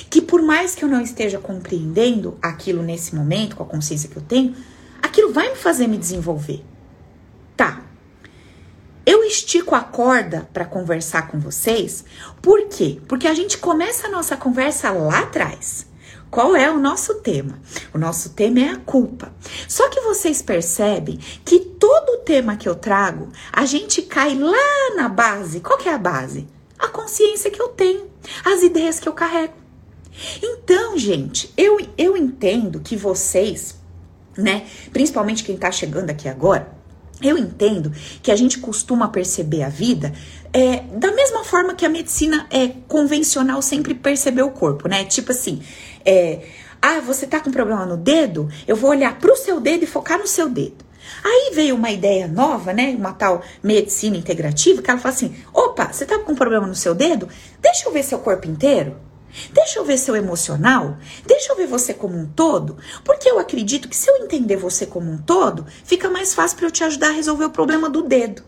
[0.10, 4.18] Que por mais que eu não esteja compreendendo aquilo nesse momento, com a consciência que
[4.18, 4.56] eu tenho,
[5.02, 6.64] aquilo vai me fazer me desenvolver.
[7.58, 7.82] Tá.
[9.06, 12.06] Eu estico a corda para conversar com vocês,
[12.42, 13.02] por quê?
[13.08, 15.88] Porque a gente começa a nossa conversa lá atrás.
[16.30, 17.60] Qual é o nosso tema?
[17.94, 19.34] O nosso tema é a culpa.
[19.68, 24.96] Só que vocês percebem que todo o tema que eu trago, a gente cai lá
[24.96, 25.60] na base.
[25.60, 26.48] Qual que é a base?
[26.80, 28.08] a consciência que eu tenho,
[28.46, 29.54] as ideias que eu carrego.
[30.42, 33.78] Então, gente, eu, eu entendo que vocês,
[34.38, 36.80] né, principalmente quem tá chegando aqui agora,
[37.22, 37.92] eu entendo
[38.24, 40.14] que a gente costuma perceber a vida
[40.54, 45.04] é, da mesma forma que a medicina é convencional sempre percebeu o corpo, né?
[45.04, 45.62] Tipo assim,
[46.06, 46.42] é,
[46.82, 48.50] ah, você tá com problema no dedo?
[48.68, 50.86] Eu vou olhar pro seu dedo e focar no seu dedo.
[51.24, 52.96] Aí veio uma ideia nova, né?
[52.98, 56.94] Uma tal medicina integrativa, que ela fala assim: opa, você tá com problema no seu
[56.94, 57.28] dedo?
[57.60, 58.96] Deixa eu ver seu corpo inteiro.
[59.54, 63.88] Deixa eu ver seu emocional, deixa eu ver você como um todo, porque eu acredito
[63.88, 67.10] que se eu entender você como um todo, fica mais fácil para eu te ajudar
[67.10, 68.42] a resolver o problema do dedo.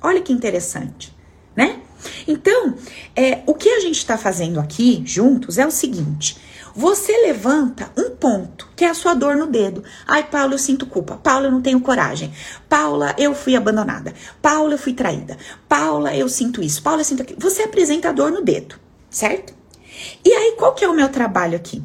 [0.00, 1.12] Olha que interessante,
[1.56, 1.80] né?
[2.26, 2.76] Então,
[3.16, 6.36] é, o que a gente está fazendo aqui juntos é o seguinte:
[6.74, 9.84] você levanta um ponto, que é a sua dor no dedo.
[10.06, 11.16] Ai, Paula, eu sinto culpa.
[11.16, 12.32] Paula, eu não tenho coragem.
[12.68, 14.14] Paula, eu fui abandonada.
[14.40, 15.36] Paula, eu fui traída.
[15.68, 16.82] Paula, eu sinto isso.
[16.82, 17.40] Paula, eu sinto aquilo.
[17.40, 18.76] Você apresenta a dor no dedo,
[19.10, 19.54] certo?
[20.24, 21.82] E aí, qual que é o meu trabalho aqui?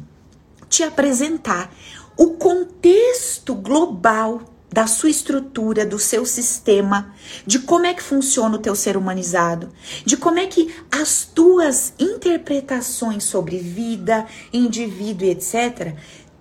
[0.68, 1.70] Te apresentar
[2.16, 7.14] o contexto global da sua estrutura, do seu sistema,
[7.46, 9.70] de como é que funciona o teu ser humanizado,
[10.04, 15.96] de como é que as tuas interpretações sobre vida, indivíduo e etc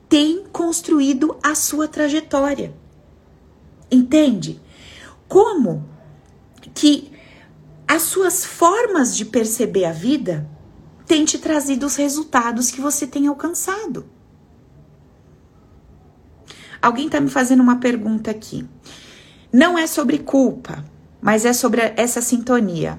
[0.10, 2.74] têm construído a sua trajetória.
[3.92, 4.60] Entende?
[5.28, 5.88] Como
[6.74, 7.12] que
[7.88, 10.50] as suas formas de perceber a vida
[11.06, 14.06] têm te trazido os resultados que você tem alcançado.
[16.88, 18.65] Alguém está me fazendo uma pergunta aqui.
[19.52, 20.86] Não é sobre culpa,
[21.21, 22.97] mas é sobre essa sintonia.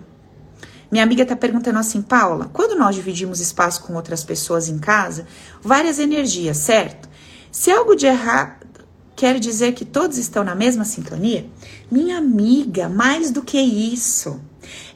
[0.92, 5.26] Minha amiga está perguntando assim, Paula, quando nós dividimos espaço com outras pessoas em casa,
[5.62, 7.08] várias energias, certo?
[7.50, 8.66] Se algo de errado
[9.16, 11.48] quer dizer que todos estão na mesma sintonia?
[11.90, 14.38] Minha amiga, mais do que isso.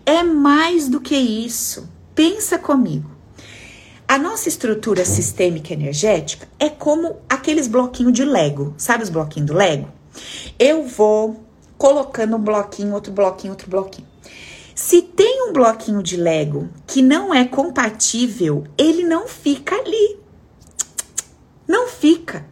[0.04, 1.88] É mais do que isso.
[2.14, 3.10] Pensa comigo.
[4.12, 8.74] A nossa estrutura sistêmica energética é como aqueles bloquinhos de Lego.
[8.76, 9.88] Sabe os bloquinhos do Lego?
[10.58, 11.42] Eu vou
[11.78, 14.06] colocando um bloquinho, outro bloquinho, outro bloquinho.
[14.74, 20.18] Se tem um bloquinho de Lego que não é compatível, ele não fica ali.
[21.66, 22.44] Não fica.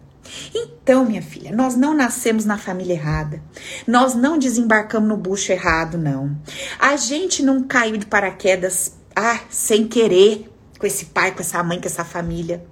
[0.55, 3.42] Então, minha filha, nós não nascemos na família errada.
[3.87, 6.35] Nós não desembarcamos no bucho errado, não.
[6.79, 10.49] A gente não caiu de paraquedas ah, sem querer
[10.81, 12.64] com esse pai, com essa mãe, com essa família.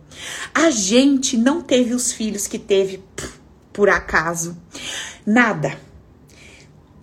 [0.53, 3.05] A gente não teve os filhos que teve
[3.73, 4.57] por acaso.
[5.25, 5.79] Nada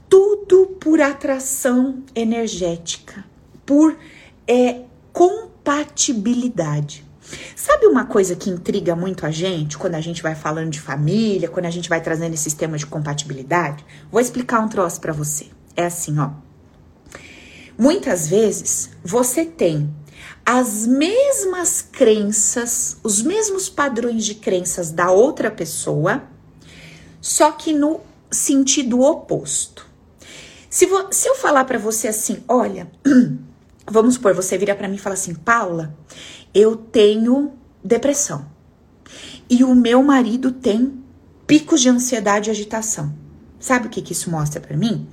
[0.10, 3.26] tudo por atração energética,
[3.66, 3.98] por
[4.48, 7.04] é, compatibilidade.
[7.56, 11.50] Sabe uma coisa que intriga muito a gente quando a gente vai falando de família,
[11.50, 13.84] quando a gente vai trazendo esse sistema de compatibilidade?
[14.12, 15.48] Vou explicar um troço para você.
[15.76, 16.30] É assim, ó.
[17.78, 19.94] Muitas vezes você tem
[20.46, 26.24] as mesmas crenças, os mesmos padrões de crenças da outra pessoa,
[27.20, 29.88] só que no sentido oposto.
[30.70, 32.92] Se, se eu falar para você assim, olha,
[33.90, 35.98] vamos supor, você vira para mim e fala assim, Paula,
[36.54, 37.54] eu tenho
[37.84, 38.46] depressão
[39.50, 41.04] e o meu marido tem
[41.48, 43.14] picos de ansiedade e agitação.
[43.60, 45.08] Sabe o que, que isso mostra para mim?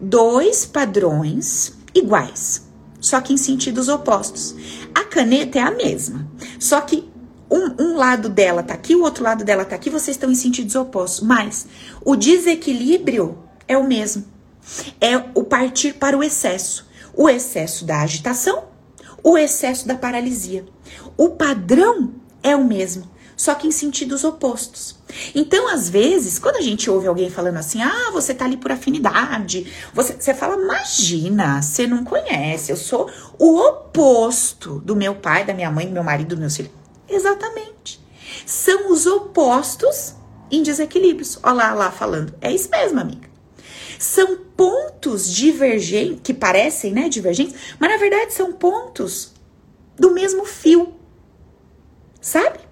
[0.00, 2.65] Dois padrões iguais,
[3.06, 4.54] só que em sentidos opostos.
[4.94, 7.08] A caneta é a mesma, só que
[7.50, 10.34] um, um, lado dela tá aqui, o outro lado dela tá aqui, vocês estão em
[10.34, 11.66] sentidos opostos, mas
[12.04, 13.38] o desequilíbrio
[13.68, 14.36] é o mesmo
[15.00, 16.86] é o partir para o excesso.
[17.14, 18.64] O excesso da agitação,
[19.22, 20.64] o excesso da paralisia.
[21.16, 24.96] O padrão é o mesmo, só que em sentidos opostos.
[25.34, 28.72] Então, às vezes, quando a gente ouve alguém falando assim, ah, você tá ali por
[28.72, 35.44] afinidade, você, você fala, imagina, você não conhece, eu sou o oposto do meu pai,
[35.44, 36.70] da minha mãe, do meu marido, do meu filho.
[37.08, 38.00] Exatamente.
[38.46, 40.14] São os opostos
[40.50, 41.38] em desequilíbrios.
[41.42, 42.34] Olha lá, lá falando.
[42.40, 43.28] É isso mesmo, amiga.
[43.98, 49.32] São pontos divergentes, que parecem né, divergentes, mas na verdade são pontos
[49.98, 50.94] do mesmo fio.
[52.20, 52.65] Sabe?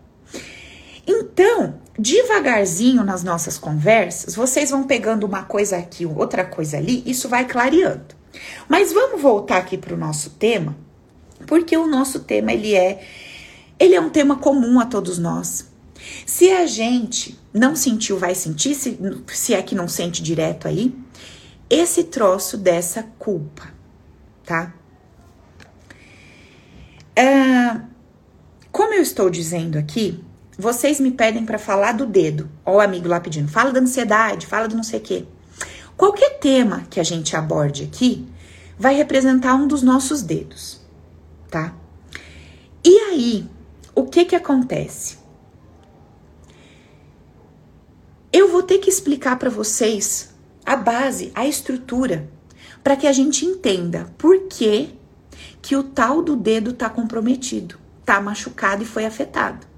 [1.07, 7.29] Então, devagarzinho nas nossas conversas, vocês vão pegando uma coisa aqui, outra coisa ali, isso
[7.29, 8.14] vai clareando.
[8.69, 10.77] Mas vamos voltar aqui para o nosso tema,
[11.47, 13.07] porque o nosso tema ele é
[13.79, 15.69] ele é um tema comum a todos nós.
[16.25, 20.95] Se a gente não sentiu, vai sentir, se, se é que não sente direto aí,
[21.69, 23.73] esse troço dessa culpa,
[24.45, 24.75] tá?
[27.17, 27.81] É,
[28.71, 30.23] como eu estou dizendo aqui,
[30.59, 32.49] vocês me pedem para falar do dedo.
[32.64, 35.25] Ó, o amigo lá pedindo, fala da ansiedade, fala do não sei o quê.
[35.97, 38.27] Qualquer tema que a gente aborde aqui
[38.79, 40.81] vai representar um dos nossos dedos,
[41.51, 41.75] tá?
[42.85, 43.49] E aí,
[43.95, 45.19] o que que acontece?
[48.33, 50.35] Eu vou ter que explicar para vocês
[50.67, 52.29] a base, a estrutura,
[52.83, 54.99] para que a gente entenda por que,
[55.62, 59.74] que o tal do dedo está comprometido, está machucado e foi afetado.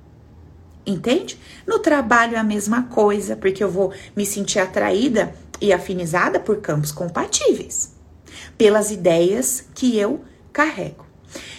[0.87, 1.39] Entende?
[1.67, 6.61] No trabalho é a mesma coisa, porque eu vou me sentir atraída e afinizada por
[6.61, 7.93] campos compatíveis,
[8.57, 11.05] pelas ideias que eu carrego.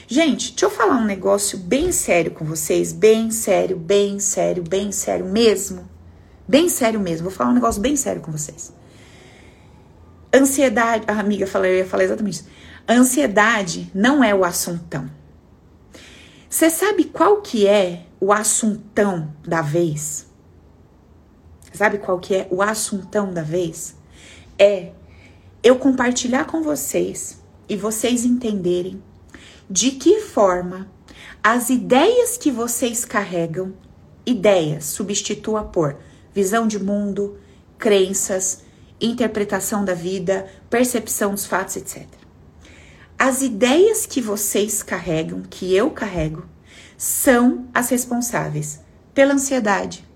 [0.08, 4.92] Gente, deixa eu falar um negócio bem sério com vocês, bem sério, bem sério, bem
[4.92, 5.88] sério mesmo.
[6.48, 7.30] Bem sério mesmo.
[7.30, 8.74] Vou falar um negócio bem sério com vocês.
[10.34, 12.48] Ansiedade, a amiga falou, eu ia falar exatamente isso.
[12.88, 15.10] Ansiedade não é o assuntão.
[16.50, 20.28] Você sabe qual que é o assuntão da vez?
[21.74, 23.96] Sabe qual que é o assuntão da vez?
[24.58, 24.94] É
[25.62, 29.04] eu compartilhar com vocês e vocês entenderem
[29.70, 30.90] de que forma
[31.44, 33.74] as ideias que vocês carregam,
[34.26, 35.98] ideias substitua por
[36.34, 37.38] visão de mundo,
[37.78, 38.64] crenças,
[39.02, 42.08] interpretação da vida, percepção dos fatos, etc.
[43.20, 46.46] As ideias que vocês carregam, que eu carrego,
[46.96, 48.80] são as responsáveis
[49.12, 50.08] pela ansiedade,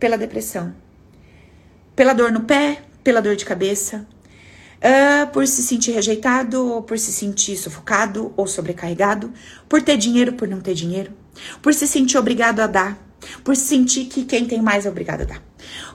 [0.00, 0.74] pela depressão,
[1.94, 4.04] pela dor no pé, pela dor de cabeça,
[4.78, 9.32] uh, por se sentir rejeitado, ou por se sentir sufocado ou sobrecarregado,
[9.68, 11.12] por ter dinheiro, por não ter dinheiro,
[11.62, 12.98] por se sentir obrigado a dar,
[13.44, 15.42] por sentir que quem tem mais é obrigado a dar,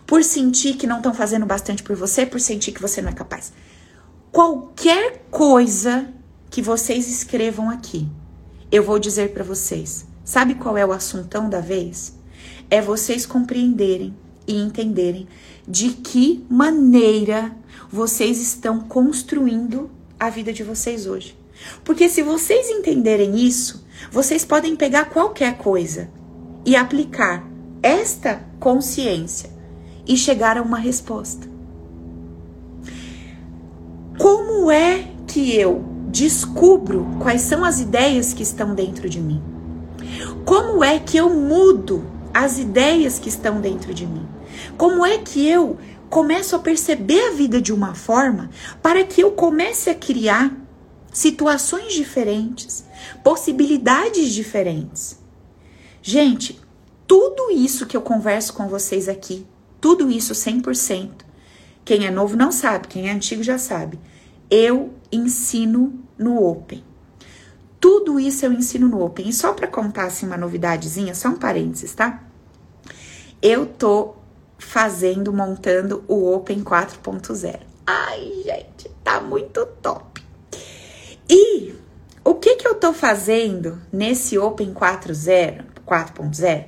[0.05, 3.13] por sentir que não estão fazendo bastante por você, por sentir que você não é
[3.13, 3.51] capaz.
[4.37, 6.13] Qualquer coisa
[6.51, 8.07] que vocês escrevam aqui.
[8.71, 10.05] Eu vou dizer para vocês.
[10.23, 12.15] Sabe qual é o assuntão da vez?
[12.69, 14.15] É vocês compreenderem
[14.45, 15.27] e entenderem
[15.67, 17.51] de que maneira
[17.91, 21.35] vocês estão construindo a vida de vocês hoje.
[21.83, 26.11] Porque se vocês entenderem isso, vocês podem pegar qualquer coisa
[26.63, 27.43] e aplicar
[27.81, 29.49] esta consciência
[30.05, 31.56] e chegar a uma resposta.
[34.17, 39.41] Como é que eu descubro quais são as ideias que estão dentro de mim?
[40.43, 42.03] Como é que eu mudo
[42.33, 44.27] as ideias que estão dentro de mim?
[44.75, 45.77] Como é que eu
[46.09, 48.49] começo a perceber a vida de uma forma
[48.81, 50.51] para que eu comece a criar
[51.13, 52.83] situações diferentes,
[53.23, 55.19] possibilidades diferentes?
[56.01, 56.59] Gente,
[57.05, 59.45] tudo isso que eu converso com vocês aqui,
[59.79, 61.26] tudo isso 100%.
[61.87, 63.97] Quem é novo não sabe, quem é antigo já sabe.
[64.51, 66.83] Eu ensino no Open.
[67.79, 69.29] Tudo isso eu ensino no Open.
[69.29, 72.21] E só para contar assim uma novidadezinha, só um parênteses, tá?
[73.41, 74.15] Eu tô
[74.59, 77.61] fazendo, montando o Open 4.0.
[77.85, 80.21] Ai, gente, tá muito top.
[81.29, 81.73] E
[82.21, 86.65] o que que eu tô fazendo nesse Open 4.0, 4.0,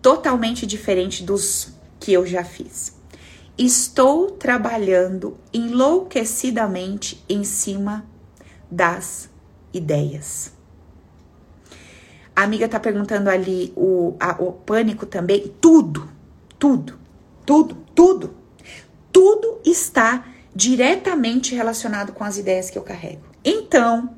[0.00, 2.99] totalmente diferente dos que eu já fiz?
[3.62, 8.04] Estou trabalhando enlouquecidamente em cima
[8.70, 9.28] das
[9.72, 10.52] ideias.
[12.34, 15.52] A amiga tá perguntando ali o, a, o pânico também.
[15.60, 16.08] Tudo,
[16.58, 17.00] tudo
[17.50, 18.34] tudo, tudo,
[19.12, 23.22] tudo está diretamente relacionado com as ideias que eu carrego.
[23.44, 24.14] Então,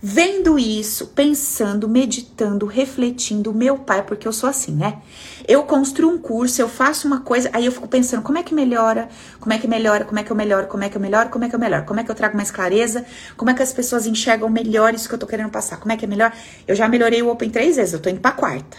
[0.00, 4.98] vendo isso, pensando, meditando, refletindo, meu pai, porque eu sou assim, né?
[5.46, 8.54] Eu construo um curso, eu faço uma coisa, aí eu fico pensando, como é que
[8.54, 9.08] melhora?
[9.40, 10.04] Como é que melhora?
[10.04, 10.66] Como é que eu melhoro?
[10.68, 11.28] Como é que eu melhoro?
[11.30, 11.84] Como é que eu melhoro?
[11.84, 13.04] Como é que eu trago mais clareza?
[13.36, 15.78] Como é que as pessoas enxergam melhor isso que eu tô querendo passar?
[15.78, 16.32] Como é que é melhor?
[16.66, 18.78] Eu já melhorei o Open três vezes, eu tô indo pra quarta.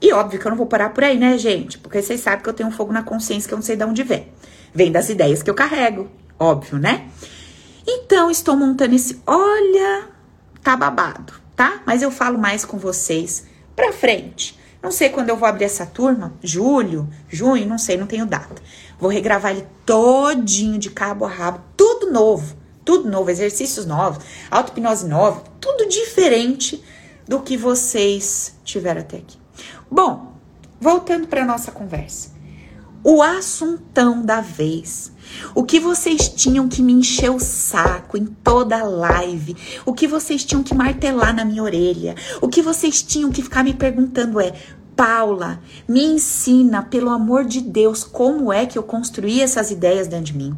[0.00, 1.76] E óbvio que eu não vou parar por aí, né, gente?
[1.78, 3.84] Porque vocês sabem que eu tenho um fogo na consciência que eu não sei de
[3.84, 4.28] onde vem.
[4.72, 6.08] Vem das ideias que eu carrego,
[6.38, 7.08] óbvio, né?
[7.86, 9.20] Então, estou montando esse.
[9.26, 10.08] Olha,
[10.62, 11.82] tá babado, tá?
[11.86, 14.58] Mas eu falo mais com vocês pra frente.
[14.82, 18.62] Não sei quando eu vou abrir essa turma, julho, junho, não sei, não tenho data.
[18.98, 25.06] Vou regravar ele todinho de cabo a rabo, tudo novo, tudo novo, exercícios novos, auto-hipnose
[25.06, 26.82] nova, tudo diferente
[27.28, 29.38] do que vocês tiveram até aqui.
[29.90, 30.34] Bom,
[30.80, 32.30] voltando para nossa conversa.
[33.04, 35.12] O assuntão da vez.
[35.54, 39.56] O que vocês tinham que me encher o saco em toda a live.
[39.84, 42.14] O que vocês tinham que martelar na minha orelha.
[42.40, 44.52] O que vocês tinham que ficar me perguntando é:
[44.96, 50.26] Paula, me ensina, pelo amor de Deus, como é que eu construí essas ideias dentro
[50.26, 50.54] de mim.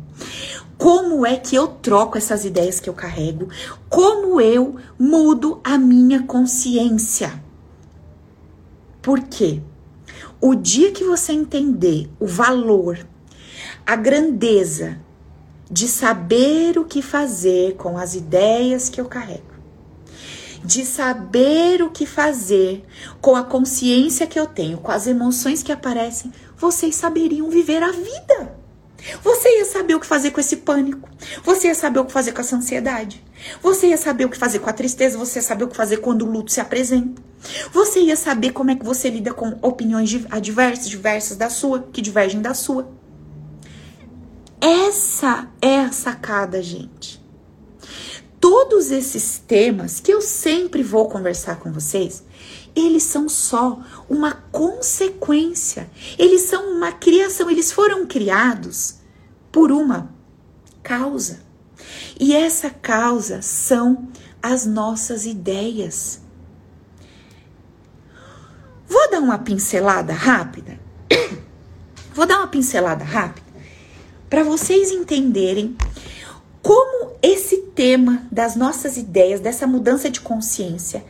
[0.76, 3.48] Como é que eu troco essas ideias que eu carrego?
[3.88, 7.40] Como eu mudo a minha consciência?
[9.00, 9.62] Por quê?
[10.40, 12.98] O dia que você entender o valor,
[13.87, 14.99] a grandeza
[15.70, 19.53] de saber o que fazer com as ideias que eu carrego,
[20.62, 22.85] de saber o que fazer
[23.20, 27.91] com a consciência que eu tenho, com as emoções que aparecem, vocês saberiam viver a
[27.91, 28.62] vida.
[29.22, 31.09] Você ia saber o que fazer com esse pânico.
[31.43, 33.24] Você ia saber o que fazer com essa ansiedade.
[33.61, 35.18] Você ia saber o que fazer com a tristeza.
[35.18, 37.20] Você ia saber o que fazer quando o luto se apresenta.
[37.72, 42.01] Você ia saber como é que você lida com opiniões adversas, diversas da sua, que
[42.01, 43.01] divergem da sua.
[44.62, 47.20] Essa é a sacada, gente.
[48.38, 52.22] Todos esses temas que eu sempre vou conversar com vocês,
[52.72, 55.90] eles são só uma consequência.
[56.16, 59.00] Eles são uma criação, eles foram criados
[59.50, 60.14] por uma
[60.80, 61.40] causa.
[62.20, 64.10] E essa causa são
[64.40, 66.20] as nossas ideias.
[68.86, 70.78] Vou dar uma pincelada rápida.
[72.14, 73.41] Vou dar uma pincelada rápida
[74.33, 75.76] para vocês entenderem
[76.62, 81.05] como esse tema das nossas ideias, dessa mudança de consciência,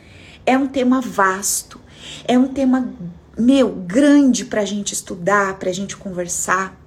[0.45, 1.79] é um tema vasto,
[2.27, 2.93] é um tema,
[3.39, 6.77] meu, grande para a gente estudar, para a gente conversar.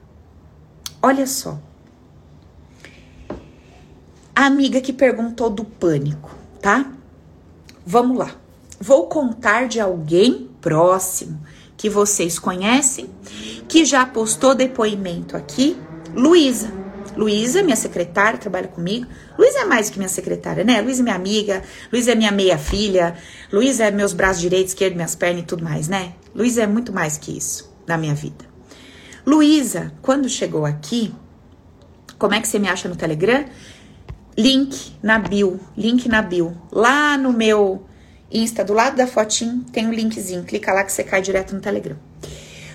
[1.00, 1.58] Olha só.
[4.34, 6.92] A amiga que perguntou do pânico, tá?
[7.86, 8.36] Vamos lá.
[8.78, 11.40] Vou contar de alguém próximo
[11.78, 13.08] que vocês conhecem,
[13.66, 15.78] que já postou depoimento aqui,
[16.16, 16.72] Luísa.
[17.16, 19.06] Luísa, minha secretária, trabalha comigo.
[19.38, 20.80] Luísa é mais que minha secretária, né?
[20.80, 21.62] Luísa é minha amiga,
[21.92, 23.14] Luísa é minha meia-filha,
[23.52, 26.14] Luísa é meus braços direito, esquerdo, minhas pernas e tudo mais, né?
[26.34, 28.44] Luísa é muito mais que isso na minha vida.
[29.24, 31.14] Luísa, quando chegou aqui,
[32.18, 33.44] como é que você me acha no Telegram?
[34.36, 36.56] Link na bio, link na bio.
[36.70, 37.86] Lá no meu
[38.30, 40.42] Insta, do lado da fotinho, tem um linkzinho.
[40.44, 41.96] Clica lá que você cai direto no Telegram.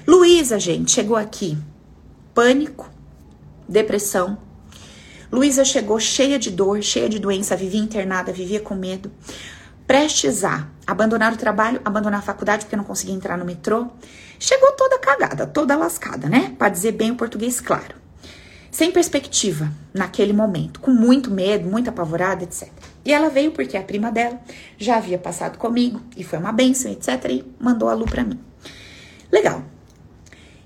[0.07, 1.57] Luísa, gente, chegou aqui.
[2.33, 2.89] Pânico,
[3.67, 4.37] depressão.
[5.31, 9.11] Luísa chegou cheia de dor, cheia de doença, vivia internada, vivia com medo.
[9.87, 13.87] Prestes a abandonar o trabalho, abandonar a faculdade porque não conseguia entrar no metrô.
[14.39, 16.53] Chegou toda cagada, toda lascada, né?
[16.57, 17.95] Para dizer bem o português claro.
[18.71, 22.69] Sem perspectiva naquele momento, com muito medo, muito apavorada, etc.
[23.03, 24.39] E ela veio porque a prima dela
[24.77, 27.25] já havia passado comigo e foi uma benção, etc.
[27.29, 28.39] E mandou a Lu para mim.
[29.31, 29.59] Legal.
[29.59, 29.63] O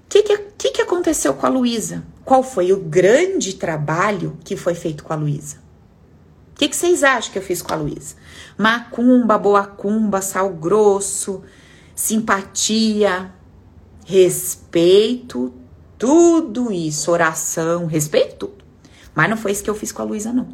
[0.08, 2.04] que, que, que aconteceu com a Luísa?
[2.26, 5.58] Qual foi o grande trabalho que foi feito com a Luísa?
[6.52, 8.16] O que, que vocês acham que eu fiz com a Luísa?
[8.58, 11.44] Macumba, boacumba, sal grosso,
[11.94, 13.32] simpatia,
[14.06, 15.54] respeito,
[16.00, 18.66] tudo isso, oração, respeito tudo.
[19.14, 20.48] Mas não foi isso que eu fiz com a Luísa, não.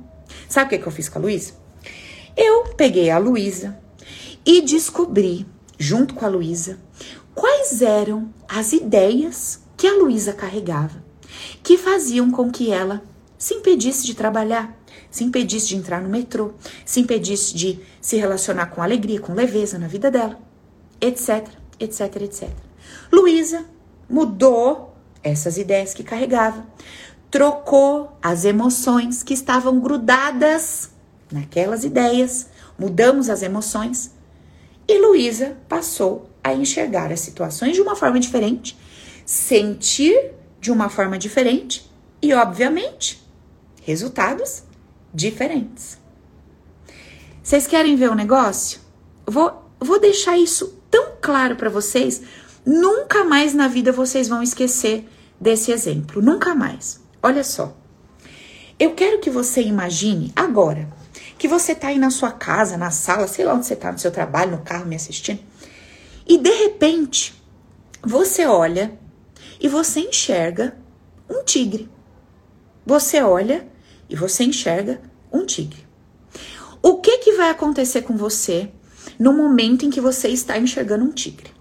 [0.49, 1.53] Sabe o que, que eu fiz com a Luísa?
[2.35, 3.79] Eu peguei a Luísa
[4.45, 5.47] e descobri,
[5.79, 6.79] junto com a Luísa,
[7.33, 11.10] quais eram as ideias que a Luísa carregava,
[11.63, 13.01] que faziam com que ela
[13.37, 14.77] se impedisse de trabalhar,
[15.09, 16.53] se impedisse de entrar no metrô,
[16.85, 20.39] se impedisse de se relacionar com alegria, com leveza na vida dela,
[20.99, 21.47] etc,
[21.79, 22.49] etc, etc.
[23.11, 23.65] Luísa
[24.09, 26.65] mudou essas ideias que carregava,
[27.29, 30.91] trocou as emoções que estavam grudadas
[31.31, 34.11] naquelas ideias, mudamos as emoções
[34.87, 38.77] e Luísa passou a enxergar as situações de uma forma diferente,
[39.25, 41.91] sentir de uma forma diferente
[42.21, 43.21] e, obviamente,
[43.81, 44.63] resultados
[45.11, 45.97] diferentes.
[47.43, 48.79] Vocês querem ver o um negócio?
[49.25, 52.21] Vou, vou deixar isso tão claro para vocês.
[52.63, 55.09] Nunca mais na vida vocês vão esquecer
[55.39, 56.21] desse exemplo.
[56.21, 57.01] Nunca mais.
[57.23, 57.75] Olha só.
[58.79, 60.87] Eu quero que você imagine agora
[61.37, 63.97] que você tá aí na sua casa, na sala, sei lá onde você tá, no
[63.97, 65.39] seu trabalho, no carro me assistindo.
[66.27, 67.33] E de repente,
[68.03, 69.00] você olha
[69.61, 70.75] e você enxerga
[71.29, 71.89] um tigre.
[72.85, 73.67] Você olha
[74.09, 74.99] e você enxerga
[75.31, 75.85] um tigre.
[76.81, 78.71] O que que vai acontecer com você
[79.19, 81.51] no momento em que você está enxergando um tigre?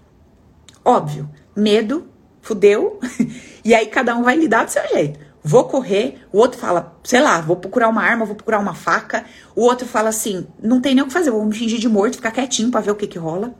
[0.83, 2.07] Óbvio, medo,
[2.41, 2.99] fudeu,
[3.63, 7.19] e aí cada um vai lidar do seu jeito vou correr, o outro fala, sei
[7.19, 9.25] lá, vou procurar uma arma, vou procurar uma faca,
[9.55, 12.17] o outro fala assim, não tem nem o que fazer, vou me fingir de morto,
[12.17, 13.53] ficar quietinho para ver o que que rola.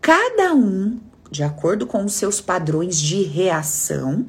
[0.00, 1.00] Cada um,
[1.30, 4.26] de acordo com os seus padrões de reação,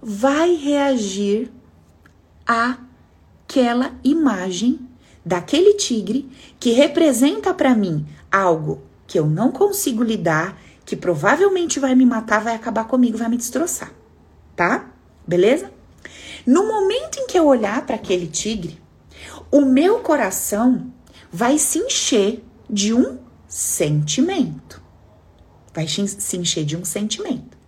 [0.00, 1.50] vai reagir
[2.46, 4.80] àquela imagem
[5.24, 11.94] daquele tigre que representa para mim algo que eu não consigo lidar, que provavelmente vai
[11.94, 13.90] me matar, vai acabar comigo, vai me destroçar,
[14.54, 14.90] tá?
[15.26, 15.72] beleza?
[16.46, 18.78] No momento em que eu olhar para aquele tigre,
[19.50, 20.92] o meu coração
[21.32, 24.82] vai se encher de um sentimento.
[25.74, 27.58] Vai se encher de um sentimento.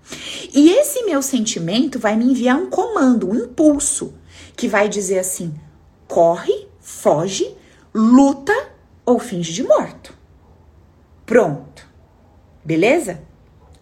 [0.54, 4.14] E esse meu sentimento vai me enviar um comando, um impulso,
[4.56, 5.54] que vai dizer assim:
[6.06, 7.54] corre, foge,
[7.92, 8.54] luta
[9.04, 10.14] ou finge de morto.
[11.24, 11.86] Pronto.
[12.64, 13.22] Beleza?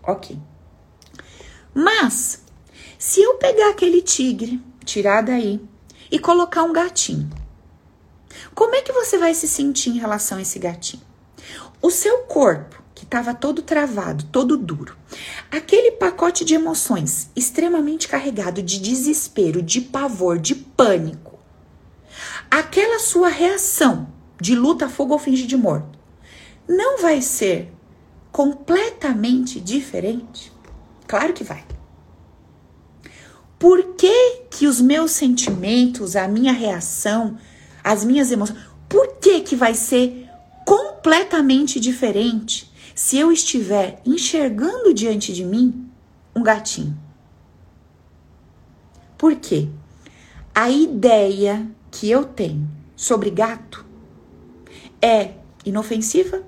[0.03, 0.39] Ok.
[1.75, 2.43] Mas
[2.99, 5.61] se eu pegar aquele tigre, tirar daí
[6.11, 7.29] e colocar um gatinho,
[8.55, 11.03] como é que você vai se sentir em relação a esse gatinho?
[11.83, 12.83] O seu corpo,
[13.15, 14.97] estava todo travado, todo duro,
[15.49, 21.39] aquele pacote de emoções extremamente carregado de desespero, de pavor, de pânico,
[22.51, 24.09] aquela sua reação
[24.41, 25.97] de luta, fogo ou finge de morto,
[26.69, 27.73] não vai ser
[28.33, 30.53] completamente diferente?
[31.07, 31.65] Claro que vai.
[33.61, 37.39] Por que, que os meus sentimentos, a minha reação,
[37.85, 38.59] as minhas emoções,
[38.89, 40.29] por que, que vai ser
[40.65, 45.91] completamente diferente se eu estiver enxergando diante de mim
[46.35, 46.97] um gatinho?
[49.19, 49.69] Por quê?
[50.55, 53.85] A ideia que eu tenho sobre gato
[55.01, 55.33] é
[55.65, 56.43] inofensiva.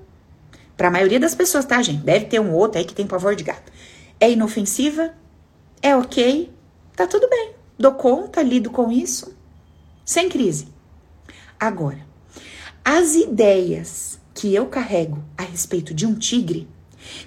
[0.75, 2.03] Para a maioria das pessoas, tá, gente?
[2.03, 3.71] Deve ter um outro aí que tem pavor de gato.
[4.19, 5.13] É inofensiva,
[5.81, 6.51] é ok,
[6.97, 9.37] Tá tudo bem, dou conta, lido com isso,
[10.03, 10.67] sem crise.
[11.59, 11.99] Agora,
[12.83, 16.67] as ideias que eu carrego a respeito de um tigre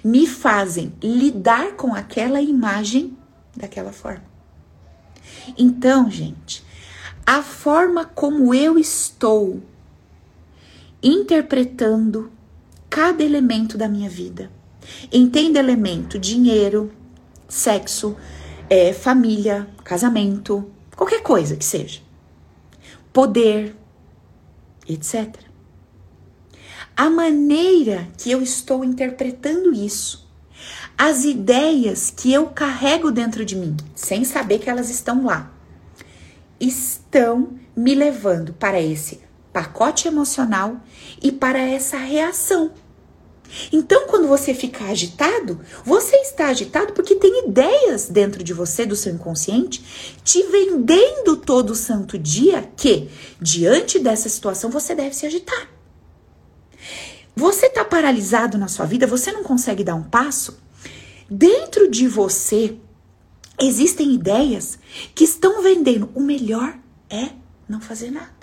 [0.01, 3.17] me fazem lidar com aquela imagem
[3.53, 4.23] daquela forma.
[5.57, 6.63] Então, gente,
[7.25, 9.61] a forma como eu estou
[11.03, 12.31] interpretando
[12.89, 14.49] cada elemento da minha vida.
[15.11, 16.93] Entenda elemento dinheiro,
[17.45, 18.15] sexo,
[18.69, 21.99] é, família, casamento, qualquer coisa que seja.
[23.11, 23.75] poder,
[24.87, 25.50] etc.
[27.01, 30.29] A maneira que eu estou interpretando isso,
[30.95, 35.51] as ideias que eu carrego dentro de mim, sem saber que elas estão lá,
[36.59, 39.19] estão me levando para esse
[39.51, 40.79] pacote emocional
[41.19, 42.71] e para essa reação.
[43.73, 48.95] Então, quando você fica agitado, você está agitado porque tem ideias dentro de você, do
[48.95, 53.09] seu inconsciente, te vendendo todo santo dia que,
[53.41, 55.80] diante dessa situação, você deve se agitar.
[57.35, 60.59] Você está paralisado na sua vida, você não consegue dar um passo.
[61.29, 62.77] Dentro de você
[63.59, 64.77] existem ideias
[65.15, 66.09] que estão vendendo.
[66.13, 66.77] O melhor
[67.09, 67.29] é
[67.67, 68.41] não fazer nada.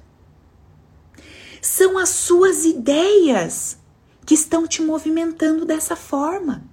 [1.61, 3.79] São as suas ideias
[4.25, 6.65] que estão te movimentando dessa forma,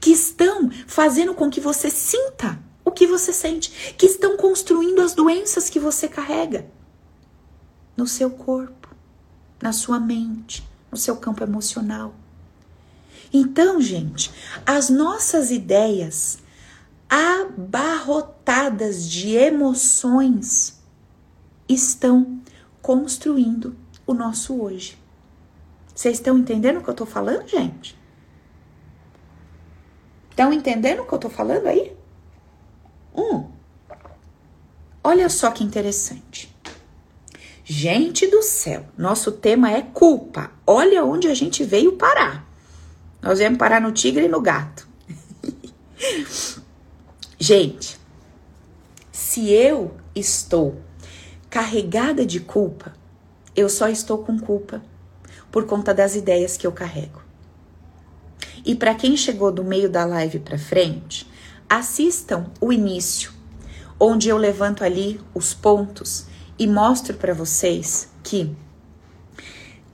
[0.00, 5.14] que estão fazendo com que você sinta o que você sente, que estão construindo as
[5.14, 6.70] doenças que você carrega
[7.96, 8.94] no seu corpo,
[9.62, 12.14] na sua mente, no seu campo emocional.
[13.32, 14.30] Então, gente,
[14.64, 16.38] as nossas ideias
[17.08, 20.82] abarrotadas de emoções
[21.68, 22.40] estão
[22.80, 23.76] construindo
[24.06, 24.98] o nosso hoje.
[25.94, 27.98] Vocês estão entendendo o que eu tô falando, gente?
[30.30, 31.94] Estão entendendo o que eu tô falando aí?
[33.14, 33.50] Hum.
[35.02, 36.56] Olha só que interessante.
[37.70, 40.50] Gente do céu, nosso tema é culpa.
[40.66, 42.48] Olha onde a gente veio parar.
[43.20, 44.88] Nós viemos parar no tigre e no gato.
[47.38, 48.00] gente,
[49.12, 50.80] se eu estou
[51.50, 52.94] carregada de culpa,
[53.54, 54.82] eu só estou com culpa
[55.52, 57.20] por conta das ideias que eu carrego.
[58.64, 61.30] E para quem chegou do meio da live para frente,
[61.68, 63.30] assistam o início,
[64.00, 66.27] onde eu levanto ali os pontos
[66.58, 68.54] e mostro para vocês que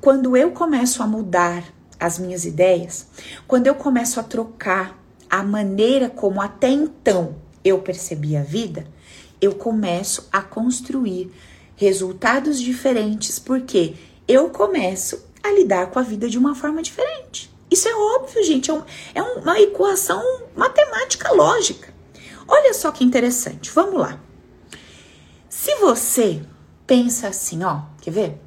[0.01, 1.65] quando eu começo a mudar
[1.99, 3.07] as minhas ideias,
[3.47, 4.99] quando eu começo a trocar
[5.29, 8.87] a maneira como até então eu percebi a vida,
[9.41, 11.33] eu começo a construir
[11.77, 13.95] resultados diferentes, porque
[14.29, 17.51] eu começo a lidar com a vida de uma forma diferente.
[17.71, 18.83] Isso é óbvio, gente, é, um,
[19.15, 20.23] é uma equação
[20.55, 21.93] matemática lógica.
[22.47, 24.21] Olha só que interessante, vamos lá.
[25.49, 26.43] Se você
[26.87, 28.41] pensa assim, ó, quer ver?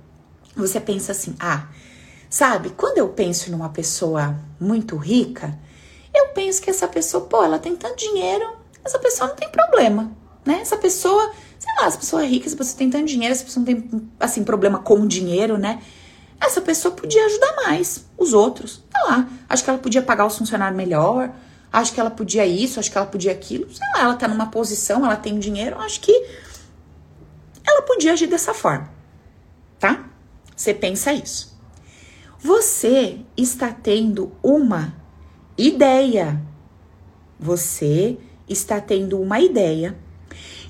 [0.55, 1.67] Você pensa assim, ah,
[2.29, 5.57] sabe, quando eu penso numa pessoa muito rica,
[6.13, 10.11] eu penso que essa pessoa, pô, ela tem tanto dinheiro, essa pessoa não tem problema,
[10.45, 10.59] né?
[10.61, 13.65] Essa pessoa, sei lá, essa pessoa é rica, essa pessoa tem tanto dinheiro, essa pessoa
[13.65, 15.81] não tem, assim, problema com o dinheiro, né?
[16.39, 18.83] essa pessoa podia ajudar mais os outros.
[18.91, 19.27] Tá lá.
[19.49, 21.31] Acho que ela podia pagar os funcionários melhor.
[21.71, 23.67] Acho que ela podia isso, acho que ela podia aquilo.
[23.73, 25.79] Sei lá, ela tá numa posição, ela tem dinheiro.
[25.79, 26.25] Acho que
[27.77, 28.91] ela podia agir dessa forma.
[29.79, 30.09] Tá?
[30.55, 31.55] Você pensa isso.
[32.39, 34.95] Você está tendo uma
[35.57, 36.41] ideia.
[37.39, 38.17] Você
[38.49, 39.95] está tendo uma ideia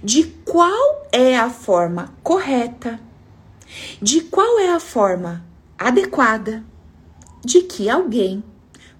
[0.04, 3.00] de qual é a forma correta,
[4.02, 5.46] de qual é a forma
[5.78, 6.64] adequada
[7.44, 8.44] de que alguém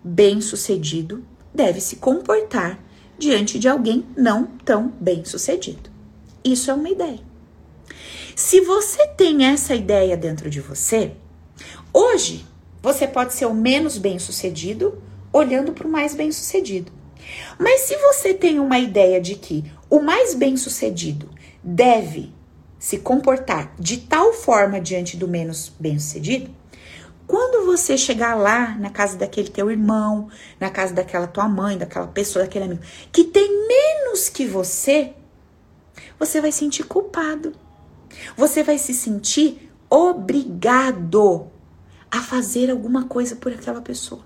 [0.04, 2.80] bem-sucedido deve se comportar
[3.18, 5.90] diante de alguém não tão bem-sucedido.
[6.44, 7.27] Isso é uma ideia.
[8.38, 11.14] Se você tem essa ideia dentro de você,
[11.92, 12.46] hoje
[12.84, 15.02] você pode ser o menos bem-sucedido
[15.34, 16.92] olhando para o mais bem-sucedido.
[17.58, 21.28] Mas se você tem uma ideia de que o mais bem-sucedido
[21.64, 22.32] deve
[22.78, 26.52] se comportar de tal forma diante do menos bem-sucedido,
[27.26, 30.30] quando você chegar lá na casa daquele teu irmão,
[30.60, 35.16] na casa daquela tua mãe, daquela pessoa, daquele amigo que tem menos que você,
[36.20, 37.66] você vai sentir culpado.
[38.36, 41.48] Você vai se sentir obrigado
[42.10, 44.26] a fazer alguma coisa por aquela pessoa.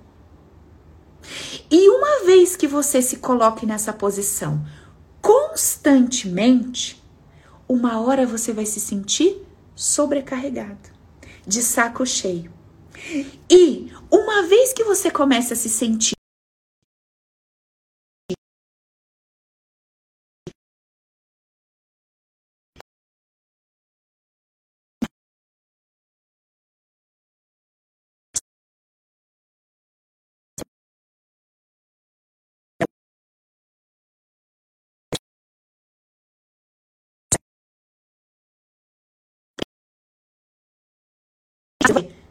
[1.69, 4.65] E uma vez que você se coloque nessa posição
[5.21, 7.01] constantemente,
[7.67, 10.89] uma hora você vai se sentir sobrecarregado,
[11.45, 12.51] de saco cheio.
[13.49, 16.15] E uma vez que você começa a se sentir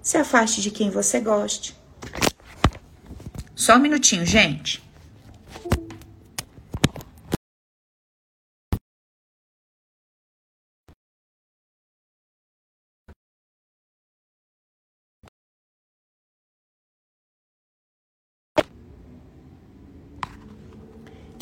[0.03, 1.77] Se afaste de quem você goste.
[3.55, 4.83] Só um minutinho, gente.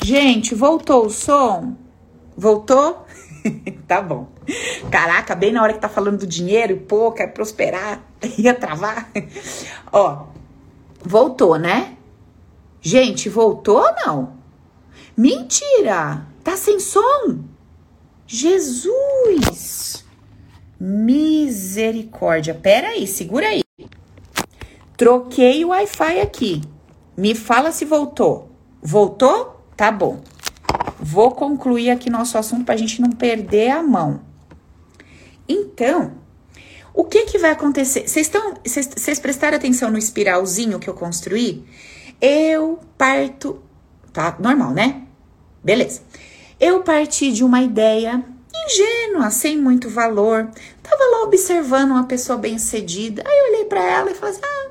[0.08, 1.76] Gente, voltou o som?
[2.34, 3.06] Voltou?
[3.86, 4.28] tá bom.
[4.90, 8.02] Caraca, bem na hora que tá falando do dinheiro, pô, quer prosperar,
[8.38, 9.10] ia travar.
[9.92, 10.26] Ó,
[11.02, 11.96] voltou, né?
[12.80, 14.38] Gente, voltou ou não?
[15.16, 16.26] Mentira!
[16.44, 17.40] Tá sem som?
[18.26, 20.04] Jesus!
[20.80, 22.54] Misericórdia.
[22.54, 23.62] Pera aí, segura aí.
[24.96, 26.62] Troquei o Wi-Fi aqui.
[27.16, 28.50] Me fala se voltou.
[28.80, 29.60] Voltou?
[29.76, 30.20] Tá bom.
[31.00, 34.20] Vou concluir aqui nosso assunto para a gente não perder a mão.
[35.48, 36.12] Então,
[36.92, 38.06] o que que vai acontecer?
[38.08, 41.64] Vocês prestaram atenção no espiralzinho que eu construí?
[42.20, 43.62] Eu parto,
[44.12, 45.02] tá normal, né?
[45.62, 46.02] Beleza.
[46.58, 48.24] Eu parti de uma ideia
[48.66, 50.50] ingênua, sem muito valor.
[50.82, 53.22] Tava lá observando uma pessoa bem-sucedida.
[53.24, 54.70] Aí eu olhei para ela e falei assim: "Ah,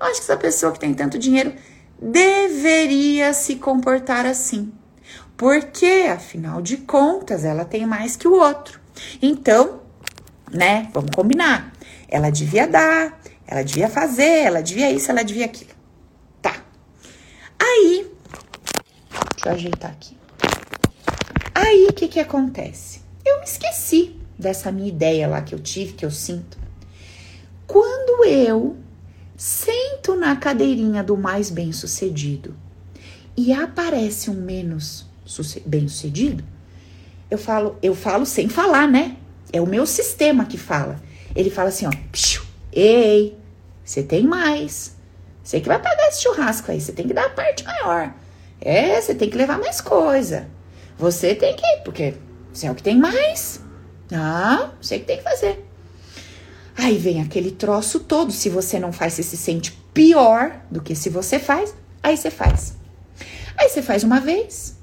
[0.00, 1.54] eu acho que essa pessoa que tem tanto dinheiro
[2.00, 4.72] deveria se comportar assim.
[5.38, 8.80] Porque, afinal de contas, ela tem mais que o outro.
[9.22, 9.82] Então,
[10.52, 11.72] né, vamos combinar.
[12.08, 15.70] Ela devia dar, ela devia fazer, ela devia isso, ela devia aquilo.
[16.42, 16.56] Tá.
[17.56, 18.10] Aí,
[19.36, 20.18] deixa eu ajeitar aqui.
[21.54, 23.00] Aí, o que que acontece?
[23.24, 26.58] Eu me esqueci dessa minha ideia lá que eu tive, que eu sinto.
[27.64, 28.76] Quando eu
[29.36, 32.56] sento na cadeirinha do mais bem-sucedido
[33.36, 35.07] e aparece um menos
[35.66, 36.44] bem-sucedido,
[37.30, 39.16] eu falo, eu falo sem falar, né?
[39.52, 41.00] É o meu sistema que fala.
[41.34, 41.90] Ele fala assim, ó,
[42.72, 43.36] ei,
[43.84, 44.96] você tem mais.
[45.42, 48.12] Você que vai pagar esse churrasco aí, você tem que dar a parte maior.
[48.60, 50.48] É, você tem que levar mais coisa.
[50.98, 52.14] Você tem que, porque
[52.52, 53.60] você é o que tem mais.
[54.12, 55.64] Ah, você que tem que fazer.
[56.76, 58.32] Aí vem aquele troço todo.
[58.32, 61.74] Se você não faz, você se sente pior do que se você faz.
[62.02, 62.76] Aí você faz.
[63.56, 64.77] Aí você faz uma vez,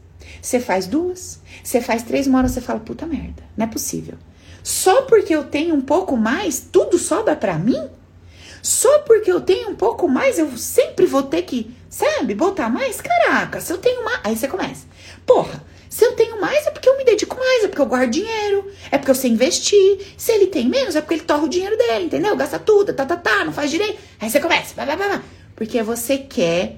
[0.45, 4.13] você faz duas, você faz três, uma hora você fala, puta merda, não é possível.
[4.63, 7.89] Só porque eu tenho um pouco mais, tudo sobra para mim?
[8.61, 13.01] Só porque eu tenho um pouco mais, eu sempre vou ter que, sabe, botar mais?
[13.01, 14.19] Caraca, se eu tenho mais.
[14.23, 14.85] Aí você começa.
[15.25, 18.11] Porra, se eu tenho mais, é porque eu me dedico mais, é porque eu guardo
[18.11, 20.13] dinheiro, é porque eu sei investir.
[20.15, 22.35] Se ele tem menos, é porque ele torra o dinheiro dele, entendeu?
[22.35, 23.97] Gasta tudo, tá, tá, tá, não faz direito.
[24.19, 25.23] Aí você começa, blá, blá, blá, blá.
[25.55, 26.77] Porque você quer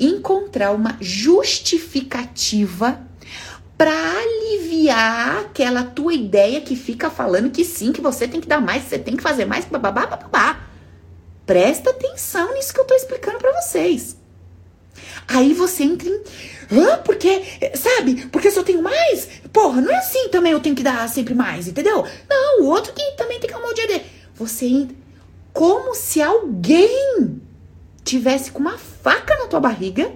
[0.00, 3.00] encontrar uma justificativa
[3.76, 8.60] para aliviar aquela tua ideia que fica falando que sim, que você tem que dar
[8.60, 10.60] mais, que você tem que fazer mais, babá, babá.
[11.46, 14.16] Presta atenção nisso que eu tô explicando para vocês.
[15.26, 16.22] Aí você entra em
[16.72, 16.98] Hã?
[16.98, 17.42] Porque,
[17.74, 18.26] sabe?
[18.26, 21.34] Porque se eu tenho mais, porra, não é assim também eu tenho que dar sempre
[21.34, 22.04] mais, entendeu?
[22.28, 24.04] Não, o outro que também tem que amar o dia dele.
[24.36, 24.96] Você entra
[25.52, 27.40] como se alguém
[28.10, 30.12] tivesse com uma faca na tua barriga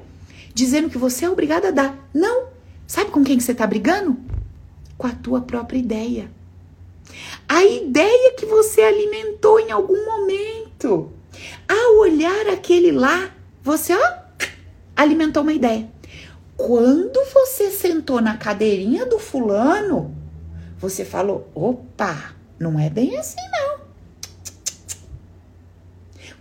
[0.53, 2.09] dizendo que você é obrigada a dar.
[2.13, 2.49] Não.
[2.87, 4.17] Sabe com quem que você tá brigando?
[4.99, 6.31] Com a tua própria ideia.
[7.49, 11.13] A ideia que você alimentou em algum momento.
[11.69, 13.31] Ao olhar aquele lá,
[13.63, 14.13] você ó,
[14.97, 15.89] alimentou uma ideia.
[16.57, 20.15] Quando você sentou na cadeirinha do fulano,
[20.79, 23.74] você falou: opa, não é bem assim não.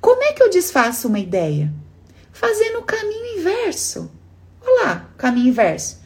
[0.03, 1.73] Como é que eu desfaço uma ideia?
[2.33, 4.11] Fazendo o caminho inverso.
[4.61, 6.01] Olha lá, caminho inverso.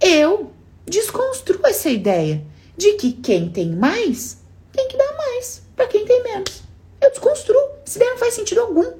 [0.00, 0.52] Eu
[0.84, 2.44] desconstruo essa ideia
[2.76, 4.38] de que quem tem mais
[4.72, 6.64] tem que dar mais para quem tem menos.
[7.00, 7.62] Eu desconstruo.
[7.86, 8.92] Essa ideia não faz sentido algum.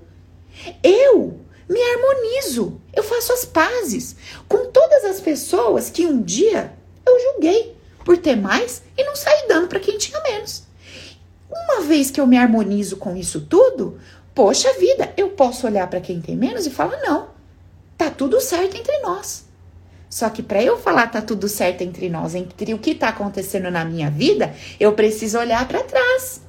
[0.85, 4.15] Eu me harmonizo, eu faço as pazes
[4.47, 6.75] com todas as pessoas que um dia
[7.05, 10.63] eu julguei por ter mais e não sair dando para quem tinha menos.
[11.51, 13.99] Uma vez que eu me harmonizo com isso tudo,
[14.39, 17.31] poxa vida, eu posso olhar para quem tem menos e falar: não,
[17.97, 19.45] tá tudo certo entre nós.
[20.09, 23.69] Só que para eu falar tá tudo certo entre nós, entre o que tá acontecendo
[23.69, 26.41] na minha vida, eu preciso olhar para trás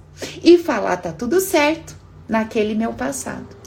[0.43, 1.95] e falar tá tudo certo
[2.27, 3.57] naquele meu passado.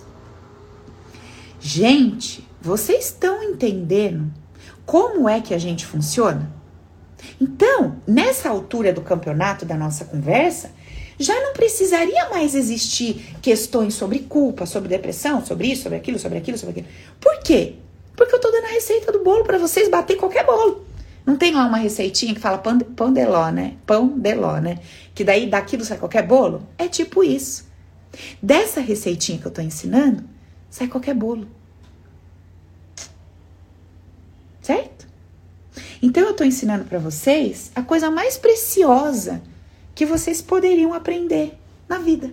[1.58, 4.32] Gente, vocês estão entendendo
[4.86, 6.48] como é que a gente funciona?
[7.40, 10.70] Então, nessa altura do campeonato da nossa conversa,
[11.22, 16.38] já não precisaria mais existir questões sobre culpa, sobre depressão, sobre isso, sobre aquilo, sobre
[16.38, 16.94] aquilo, sobre aquilo.
[17.20, 17.76] Por quê?
[18.16, 20.84] Porque eu tô dando a receita do bolo para vocês bater qualquer bolo.
[21.24, 23.76] Não tem lá uma receitinha que fala pão de, pão de ló, né?
[23.86, 24.80] Pão de ló, né?
[25.14, 26.66] Que daí daquilo sai qualquer bolo?
[26.76, 27.70] É tipo isso.
[28.42, 30.24] Dessa receitinha que eu tô ensinando,
[30.68, 31.46] sai qualquer bolo.
[34.60, 35.06] Certo?
[36.02, 39.40] Então eu estou ensinando para vocês a coisa mais preciosa
[39.94, 42.32] que vocês poderiam aprender na vida.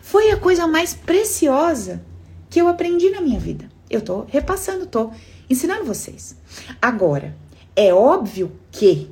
[0.00, 2.02] Foi a coisa mais preciosa
[2.48, 3.68] que eu aprendi na minha vida.
[3.88, 5.10] Eu tô repassando, tô
[5.48, 6.36] ensinando vocês.
[6.80, 7.36] Agora,
[7.74, 9.10] é óbvio que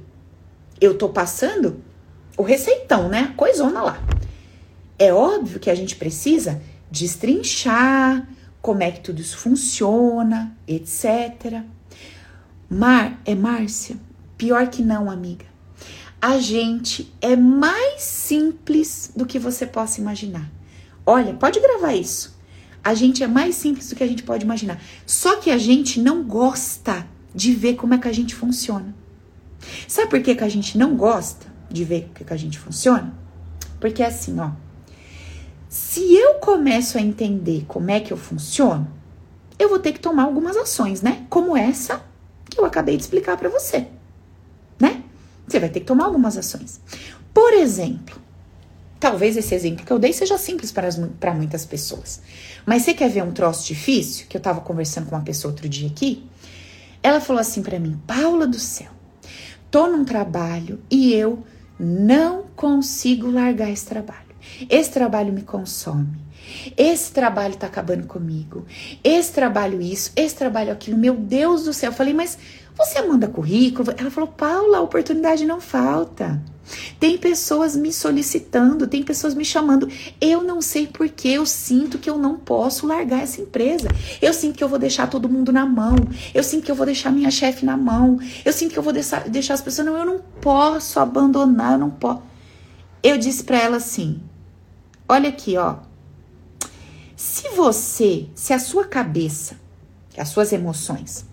[0.81, 1.83] eu tô passando
[2.37, 3.33] o receitão, né?
[3.37, 4.03] Coisona lá.
[4.99, 8.27] É óbvio que a gente precisa destrinchar
[8.61, 11.63] como é que tudo isso funciona, etc.
[12.69, 13.97] Mar, é Márcia?
[14.39, 15.45] Pior que não, amiga.
[16.27, 20.51] A gente é mais simples do que você possa imaginar.
[21.05, 22.35] Olha, pode gravar isso.
[22.83, 24.81] A gente é mais simples do que a gente pode imaginar.
[25.05, 28.95] Só que a gente não gosta de ver como é que a gente funciona.
[29.87, 32.59] Sabe por que, que a gente não gosta de ver como é que a gente
[32.59, 33.13] funciona?
[33.79, 34.53] Porque é assim, ó.
[35.69, 38.91] Se eu começo a entender como é que eu funciono,
[39.59, 41.27] eu vou ter que tomar algumas ações, né?
[41.29, 42.03] Como essa
[42.49, 43.89] que eu acabei de explicar para você?
[45.47, 46.81] Você vai ter que tomar algumas ações.
[47.33, 48.17] Por exemplo,
[48.99, 52.23] talvez esse exemplo que eu dei seja simples para muitas pessoas.
[52.65, 54.27] Mas você quer ver um troço difícil?
[54.29, 56.25] Que eu tava conversando com uma pessoa outro dia aqui.
[57.03, 58.91] Ela falou assim para mim: Paula do céu,
[59.71, 61.45] tô num trabalho e eu
[61.79, 64.34] não consigo largar esse trabalho.
[64.69, 66.25] Esse trabalho me consome.
[66.77, 68.67] Esse trabalho tá acabando comigo.
[69.03, 70.97] Esse trabalho isso, esse trabalho aquilo.
[70.97, 71.91] Meu Deus do céu.
[71.91, 72.39] Eu falei, mas
[72.77, 73.95] você manda currículo?
[73.97, 76.43] Ela falou, Paula, a oportunidade não falta.
[76.99, 79.89] Tem pessoas me solicitando, tem pessoas me chamando.
[80.21, 83.89] Eu não sei porque eu sinto que eu não posso largar essa empresa.
[84.21, 85.95] Eu sinto que eu vou deixar todo mundo na mão.
[86.33, 88.19] Eu sinto que eu vou deixar minha chefe na mão.
[88.45, 89.87] Eu sinto que eu vou deixar, deixar as pessoas.
[89.87, 92.23] Não, eu não posso abandonar, eu não posso.
[93.03, 94.21] Eu disse para ela assim:
[95.09, 95.77] Olha aqui, ó.
[97.15, 99.57] Se você, se a sua cabeça,
[100.17, 101.27] as suas emoções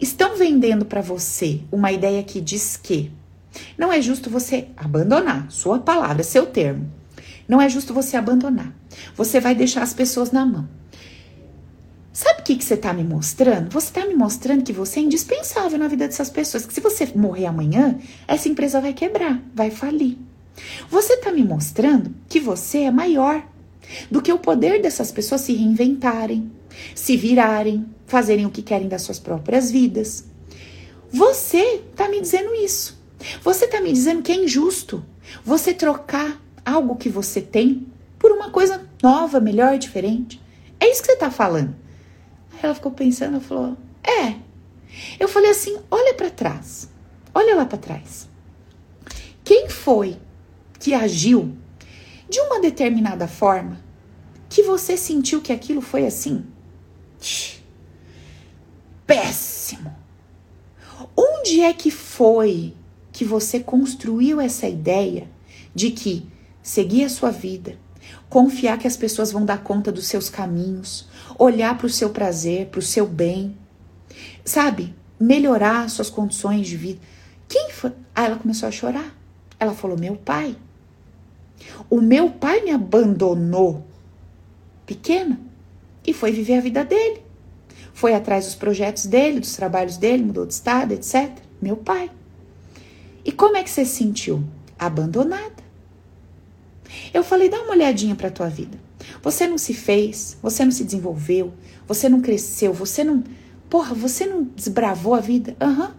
[0.00, 3.10] estão vendendo para você uma ideia que diz que
[3.78, 6.90] não é justo você abandonar, sua palavra, seu termo.
[7.48, 8.72] Não é justo você abandonar.
[9.16, 10.68] Você vai deixar as pessoas na mão.
[12.12, 13.72] Sabe o que, que você está me mostrando?
[13.72, 16.64] Você está me mostrando que você é indispensável na vida dessas pessoas.
[16.64, 17.98] Que se você morrer amanhã,
[18.28, 20.16] essa empresa vai quebrar, vai falir.
[20.88, 23.44] Você está me mostrando que você é maior
[24.10, 26.50] do que o poder dessas pessoas se reinventarem,
[26.94, 30.24] se virarem, fazerem o que querem das suas próprias vidas.
[31.10, 32.98] Você está me dizendo isso.
[33.42, 35.04] Você está me dizendo que é injusto
[35.44, 37.86] você trocar algo que você tem
[38.18, 40.40] por uma coisa nova, melhor, diferente.
[40.80, 41.74] É isso que você está falando.
[42.52, 44.36] Aí ela ficou pensando, ela falou: É.
[45.18, 46.88] Eu falei assim: olha para trás,
[47.34, 48.28] olha lá para trás.
[49.42, 50.16] Quem foi
[50.84, 51.56] que agiu
[52.28, 53.82] de uma determinada forma
[54.50, 56.44] que você sentiu que aquilo foi assim?
[59.06, 59.96] Péssimo.
[61.16, 62.74] Onde é que foi
[63.10, 65.26] que você construiu essa ideia
[65.74, 66.28] de que
[66.62, 67.78] seguir a sua vida,
[68.28, 71.08] confiar que as pessoas vão dar conta dos seus caminhos,
[71.38, 73.56] olhar para o seu prazer, para o seu bem,
[74.44, 74.94] sabe?
[75.18, 77.00] Melhorar suas condições de vida.
[77.48, 77.92] Quem foi?
[78.14, 79.16] Aí ela começou a chorar.
[79.58, 80.54] Ela falou: Meu pai.
[81.88, 83.84] O meu pai me abandonou
[84.86, 85.40] pequena
[86.06, 87.22] e foi viver a vida dele.
[87.92, 91.30] Foi atrás dos projetos dele, dos trabalhos dele, mudou de estado, etc.
[91.62, 92.10] Meu pai.
[93.24, 94.44] E como é que você se sentiu?
[94.78, 95.62] Abandonada.
[97.12, 98.78] Eu falei: dá uma olhadinha para tua vida.
[99.22, 101.52] Você não se fez, você não se desenvolveu,
[101.86, 103.22] você não cresceu, você não.
[103.70, 105.56] Porra, você não desbravou a vida?
[105.60, 105.86] Aham.
[105.86, 105.94] Uhum.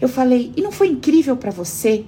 [0.00, 2.04] Eu falei: e não foi incrível para você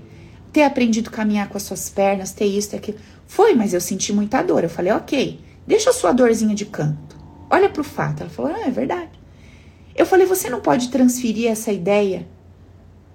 [0.54, 2.98] ter aprendido a caminhar com as suas pernas, ter isso, ter aquilo.
[3.26, 4.62] Foi, mas eu senti muita dor.
[4.62, 7.18] Eu falei, ok, deixa a sua dorzinha de canto.
[7.50, 8.20] Olha pro fato.
[8.22, 9.10] Ela falou, ah, é verdade.
[9.96, 12.28] Eu falei, você não pode transferir essa ideia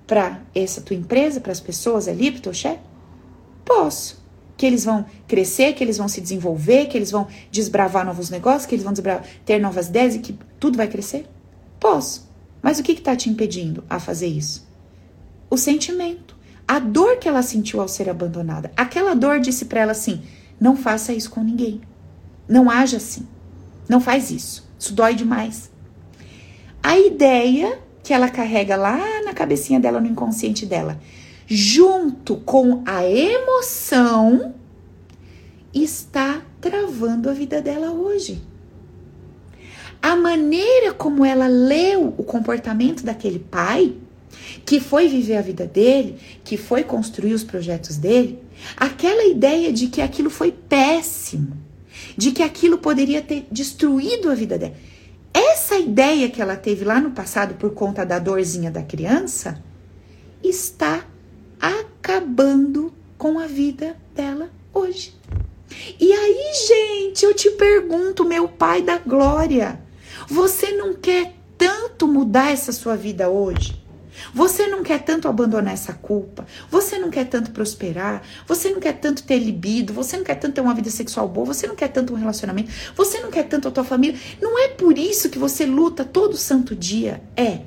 [0.06, 2.82] para essa tua empresa, para as pessoas ali, pro teu chefe?
[3.64, 4.22] Posso.
[4.58, 8.66] Que eles vão crescer, que eles vão se desenvolver, que eles vão desbravar novos negócios,
[8.66, 8.94] que eles vão
[9.46, 11.26] ter novas ideias e que tudo vai crescer?
[11.80, 12.30] Posso.
[12.62, 14.68] Mas o que está te impedindo a fazer isso?
[15.50, 16.38] O sentimento
[16.70, 18.72] a dor que ela sentiu ao ser abandonada.
[18.78, 20.22] Aquela dor disse para ela assim:
[20.62, 21.82] não faça isso com ninguém.
[22.48, 23.28] Não haja assim.
[23.90, 24.70] Não faz isso.
[24.78, 25.72] Isso dói demais.
[26.84, 31.00] A ideia que ela carrega lá na cabecinha dela, no inconsciente dela,
[31.48, 34.54] junto com a emoção,
[35.74, 38.44] está travando a vida dela hoje.
[40.00, 43.96] A maneira como ela leu o comportamento daquele pai
[44.66, 48.40] que foi viver a vida dele, que foi construir os projetos dele,
[48.76, 51.58] aquela ideia de que aquilo foi péssimo,
[52.16, 54.76] de que aquilo poderia ter destruído a vida dela.
[55.34, 59.64] Essa ideia que ela teve lá no passado por conta da dorzinha da criança
[60.44, 61.06] está
[61.60, 65.14] acabando com a vida dela hoje.
[66.00, 69.82] E aí, gente, eu te pergunto, meu pai da glória,
[70.28, 73.79] Você não quer tanto mudar essa sua vida hoje?
[74.34, 78.94] Você não quer tanto abandonar essa culpa, você não quer tanto prosperar, você não quer
[78.94, 81.90] tanto ter libido, você não quer tanto ter uma vida sexual boa, você não quer
[81.90, 84.20] tanto um relacionamento, você não quer tanto a tua família.
[84.42, 87.22] Não é por isso que você luta todo santo dia.
[87.36, 87.62] É.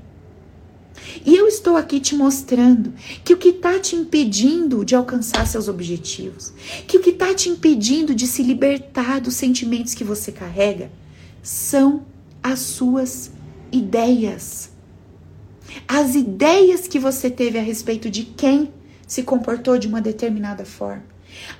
[1.25, 2.93] E eu estou aqui te mostrando
[3.25, 6.53] que o que está te impedindo de alcançar seus objetivos,
[6.87, 10.91] que o que está te impedindo de se libertar dos sentimentos que você carrega,
[11.43, 12.07] são
[12.43, 13.33] as suas
[13.71, 14.72] ideias
[15.87, 18.73] as ideias que você teve a respeito de quem
[19.07, 21.05] se comportou de uma determinada forma,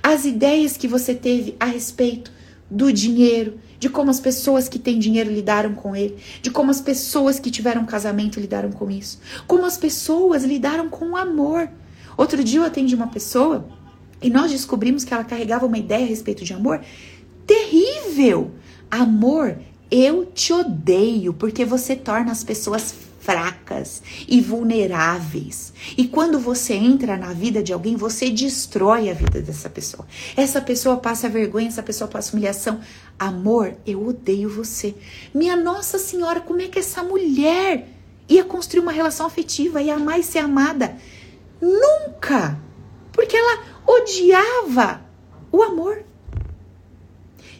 [0.01, 2.31] as ideias que você teve a respeito
[2.69, 6.81] do dinheiro, de como as pessoas que têm dinheiro lidaram com ele, de como as
[6.81, 11.69] pessoas que tiveram casamento lidaram com isso, como as pessoas lidaram com o amor.
[12.17, 13.67] Outro dia eu atendi uma pessoa
[14.21, 16.81] e nós descobrimos que ela carregava uma ideia a respeito de amor
[17.45, 18.51] terrível.
[18.89, 19.57] Amor,
[19.91, 22.91] eu te odeio porque você torna as pessoas
[23.23, 25.73] fracas e vulneráveis.
[25.97, 30.05] E quando você entra na vida de alguém, você destrói a vida dessa pessoa.
[30.35, 32.81] Essa pessoa passa vergonha, essa pessoa passa humilhação.
[33.17, 34.93] Amor, eu odeio você.
[35.33, 37.87] Minha Nossa Senhora, como é que essa mulher
[38.27, 40.97] ia construir uma relação afetiva, ia amar e ser amada?
[41.61, 42.59] Nunca!
[43.13, 45.01] Porque ela odiava
[45.49, 46.03] o amor.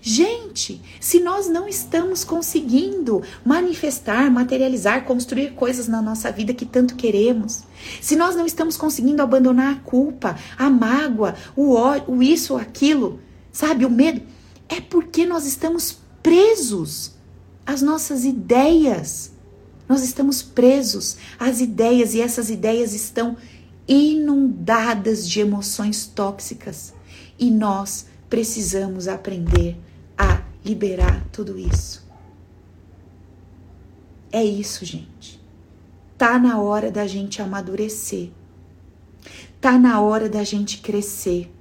[0.06, 6.98] Gente, se nós não estamos conseguindo manifestar, materializar, construir coisas na nossa vida que tanto
[6.98, 7.64] queremos,
[8.02, 13.22] se nós não estamos conseguindo abandonar a culpa, a mágoa, o ódio, o isso, aquilo,
[13.50, 14.22] sabe, o medo,
[14.68, 17.14] é porque nós estamos presos
[17.66, 19.32] às nossas ideias.
[19.88, 23.38] Nós estamos presos às ideias e essas ideias estão
[23.88, 26.94] inundadas de emoções tóxicas
[27.40, 29.78] e nós precisamos aprender
[30.18, 32.08] a liberar tudo isso.
[34.32, 35.42] É isso, gente.
[36.18, 38.30] Tá na hora da gente amadurecer.
[39.60, 41.52] Tá na hora da gente crescer.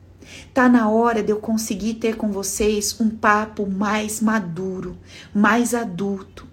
[0.55, 4.97] Tá na hora de eu conseguir ter com vocês um papo mais maduro,
[5.35, 6.47] mais adulto.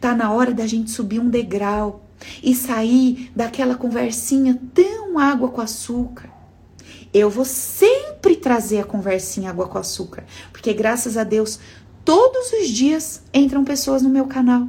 [0.00, 2.04] Tá na hora da gente subir um degrau
[2.42, 6.27] e sair daquela conversinha tão água com açúcar
[7.12, 11.58] eu vou sempre trazer a conversinha água com açúcar, porque graças a Deus
[12.04, 14.66] todos os dias entram pessoas no meu canal.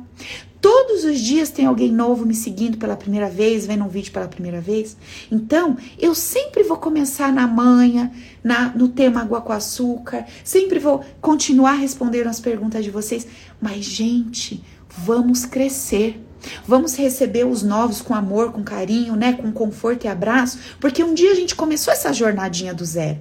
[0.61, 4.27] Todos os dias tem alguém novo me seguindo pela primeira vez, vendo um vídeo pela
[4.27, 4.97] primeira vez.
[5.31, 8.11] Então, eu sempre vou começar na manha,
[8.43, 13.25] na, no tema água com açúcar, sempre vou continuar respondendo as perguntas de vocês.
[13.61, 16.21] Mas, gente, vamos crescer.
[16.67, 21.13] Vamos receber os novos com amor, com carinho, né, com conforto e abraço, porque um
[21.13, 23.19] dia a gente começou essa jornadinha do zero.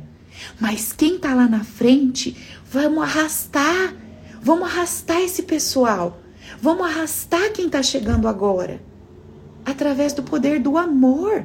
[0.60, 2.36] Mas quem tá lá na frente,
[2.70, 3.94] vamos arrastar.
[4.40, 6.20] Vamos arrastar esse pessoal.
[6.60, 8.80] Vamos arrastar quem tá chegando agora.
[9.64, 11.44] Através do poder do amor.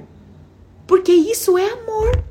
[0.87, 2.23] Porque isso é amor.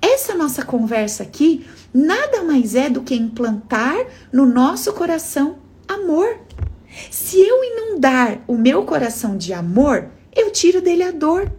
[0.00, 1.64] Essa nossa conversa aqui
[1.94, 3.96] nada mais é do que implantar
[4.32, 6.38] no nosso coração amor.
[7.10, 11.50] Se eu inundar o meu coração de amor, eu tiro dele a dor.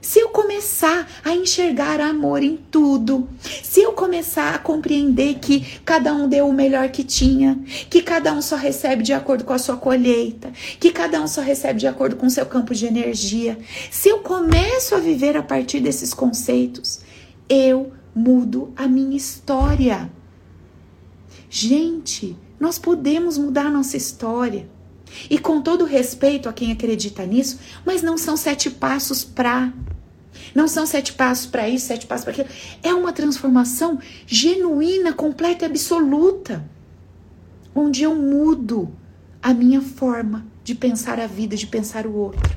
[0.00, 6.12] Se eu começar a enxergar amor em tudo, se eu começar a compreender que cada
[6.12, 7.56] um deu o melhor que tinha,
[7.88, 11.40] que cada um só recebe de acordo com a sua colheita, que cada um só
[11.40, 13.56] recebe de acordo com o seu campo de energia,
[13.92, 17.00] se eu começo a viver a partir desses conceitos,
[17.48, 20.10] eu mudo a minha história.
[21.48, 24.68] Gente, nós podemos mudar nossa história.
[25.28, 29.72] E com todo respeito a quem acredita nisso, mas não são sete passos para.
[30.54, 32.48] Não são sete passos para isso, sete passos para aquilo.
[32.80, 33.98] É uma transformação
[34.28, 36.64] genuína, completa e absoluta.
[37.74, 38.94] Onde eu mudo
[39.42, 42.56] a minha forma de pensar a vida, de pensar o outro.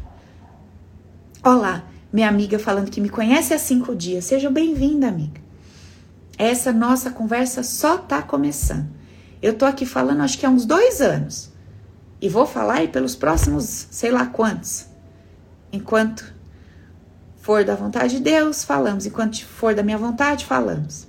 [1.44, 1.84] Olá,
[2.14, 4.26] minha amiga falando que me conhece há cinco dias.
[4.26, 5.42] Seja bem-vinda, amiga.
[6.38, 9.05] Essa nossa conversa só está começando.
[9.42, 11.52] Eu tô aqui falando acho que há uns dois anos.
[12.22, 14.88] E vou falar aí pelos próximos sei lá quantos.
[15.72, 16.34] Enquanto
[17.38, 19.06] for da vontade de Deus, falamos.
[19.06, 21.08] Enquanto for da minha vontade, falamos.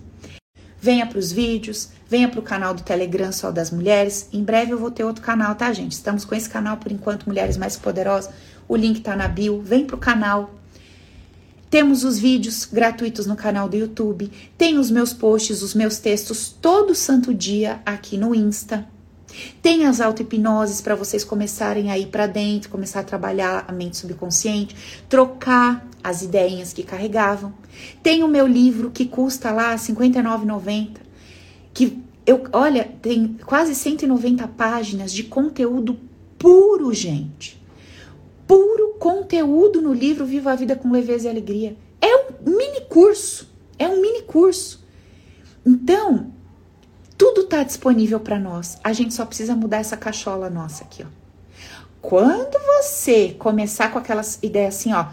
[0.79, 4.29] Venha para os vídeos, venha para o canal do Telegram Só das Mulheres.
[4.33, 5.93] Em breve eu vou ter outro canal, tá, gente?
[5.93, 8.31] Estamos com esse canal por enquanto, Mulheres Mais Poderosas.
[8.69, 9.63] O link tá na bio.
[9.63, 10.51] Vem pro canal,
[11.69, 16.55] temos os vídeos gratuitos no canal do YouTube, tem os meus posts, os meus textos
[16.61, 18.87] todo santo dia aqui no Insta.
[19.61, 23.97] Tem as auto-hipnoses para vocês começarem a ir para dentro, começar a trabalhar a mente
[23.97, 24.77] subconsciente,
[25.09, 27.53] trocar as ideias que carregavam.
[28.03, 30.91] Tem o meu livro que custa lá R$ 59,90,
[31.75, 35.99] que eu, olha, tem quase 190 páginas de conteúdo
[36.39, 37.61] puro, gente.
[38.47, 41.77] Puro conteúdo no livro Viva a Vida com Leveza e Alegria.
[42.01, 43.49] É um mini curso.
[43.79, 44.85] É um mini curso.
[45.65, 46.33] Então,
[47.19, 48.79] tudo está disponível para nós.
[48.85, 51.07] A gente só precisa mudar essa cachola nossa aqui, ó.
[52.01, 55.07] Quando você começar com aquelas ideias assim, ó,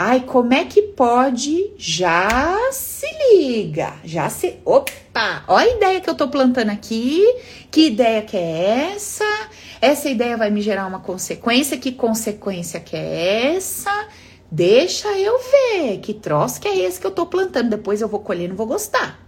[0.00, 1.72] ai, como é que pode?
[1.76, 7.24] Já se liga, já se, opa, ó a ideia que eu tô plantando aqui,
[7.68, 9.24] que ideia que é essa?
[9.80, 13.90] Essa ideia vai me gerar uma consequência, que consequência que é essa?
[14.48, 18.20] Deixa eu ver, que troço que é esse que eu tô plantando, depois eu vou
[18.20, 19.18] colher, não vou gostar.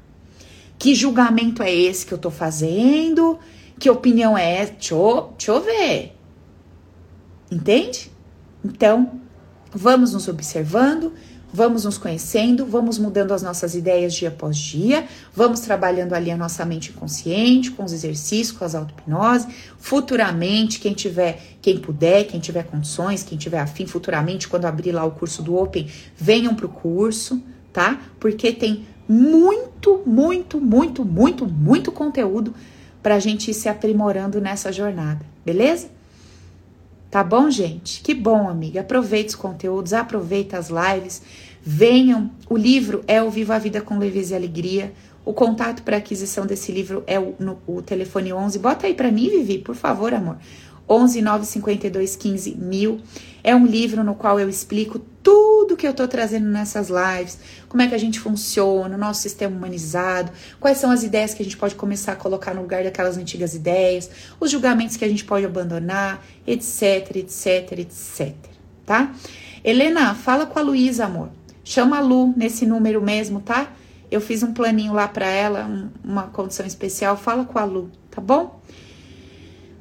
[0.79, 3.41] Que julgamento é esse que eu tô fazendo?
[3.77, 4.73] Que opinião é essa?
[4.73, 6.17] Deixa eu, deixa eu ver.
[7.51, 8.11] Entende?
[8.65, 9.20] Então,
[9.73, 11.13] vamos nos observando,
[11.53, 16.37] vamos nos conhecendo, vamos mudando as nossas ideias dia após dia, vamos trabalhando ali a
[16.37, 19.49] nossa mente inconsciente, com os exercícios, com as auto-hipnose.
[19.79, 25.05] Futuramente, quem tiver, quem puder, quem tiver condições, quem tiver afim, futuramente, quando abrir lá
[25.05, 27.43] o curso do Open, venham pro curso,
[27.73, 28.01] tá?
[28.19, 32.55] Porque tem muito, muito, muito, muito, muito conteúdo
[33.03, 36.00] para a gente ir se aprimorando nessa jornada, beleza?
[37.11, 38.03] Tá bom, gente?
[38.03, 38.83] Que bom, amiga.
[38.83, 41.21] Aproveite os conteúdos, aproveita as lives,
[41.61, 42.31] venham.
[42.49, 44.93] O livro é o Viva a Vida com Leveza e Alegria.
[45.25, 48.61] O contato para aquisição desse livro é o, no, o telefone 11.
[48.61, 50.39] Bota aí para mim, Vivi, por favor, amor.
[50.89, 53.01] 11 952 15 mil.
[53.43, 57.83] É um livro no qual eu explico tudo que eu tô trazendo nessas lives, como
[57.83, 61.45] é que a gente funciona, o nosso sistema humanizado, quais são as ideias que a
[61.45, 65.25] gente pode começar a colocar no lugar daquelas antigas ideias, os julgamentos que a gente
[65.25, 68.35] pode abandonar, etc, etc, etc,
[68.87, 69.15] tá?
[69.63, 71.31] Helena, fala com a Luísa, amor.
[71.63, 73.71] Chama a Lu nesse número mesmo, tá?
[74.11, 77.17] Eu fiz um planinho lá para ela, um, uma condição especial.
[77.17, 78.61] Fala com a Lu, tá bom?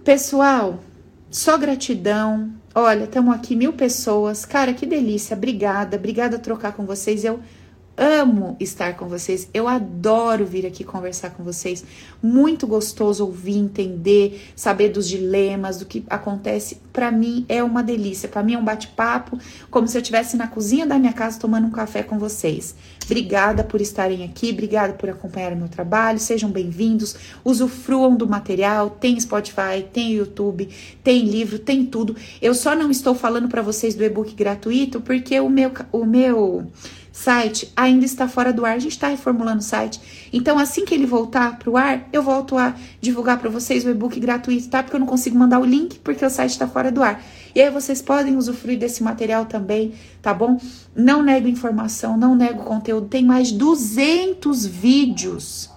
[0.03, 0.79] Pessoal,
[1.30, 2.51] só gratidão.
[2.73, 4.45] Olha, estamos aqui mil pessoas.
[4.45, 5.36] Cara, que delícia.
[5.36, 5.97] Obrigada.
[5.97, 7.23] Obrigada a trocar com vocês.
[7.23, 7.39] Eu
[7.99, 9.49] amo estar com vocês.
[9.53, 11.83] Eu adoro vir aqui conversar com vocês.
[12.23, 16.77] Muito gostoso ouvir, entender, saber dos dilemas, do que acontece.
[16.93, 18.29] Para mim é uma delícia.
[18.29, 19.37] Para mim é um bate-papo,
[19.69, 22.73] como se eu estivesse na cozinha da minha casa tomando um café com vocês.
[23.05, 26.19] Obrigada por estarem aqui, obrigada por acompanhar o meu trabalho.
[26.19, 27.15] Sejam bem-vindos.
[27.43, 28.91] Usufruam do material.
[28.91, 30.69] Tem Spotify, tem YouTube,
[31.03, 32.15] tem livro, tem tudo.
[32.41, 36.67] Eu só não estou falando para vocês do e-book gratuito porque o meu o meu
[37.20, 40.30] site ainda está fora do ar, a gente está reformulando o site.
[40.32, 43.89] Então, assim que ele voltar para o ar, eu volto a divulgar para vocês o
[43.89, 44.82] e-book gratuito, tá?
[44.82, 47.22] Porque eu não consigo mandar o link porque o site está fora do ar.
[47.53, 50.57] E aí vocês podem usufruir desse material também, tá bom?
[50.95, 53.07] Não nego informação, não nego conteúdo.
[53.07, 55.70] Tem mais 200 vídeos.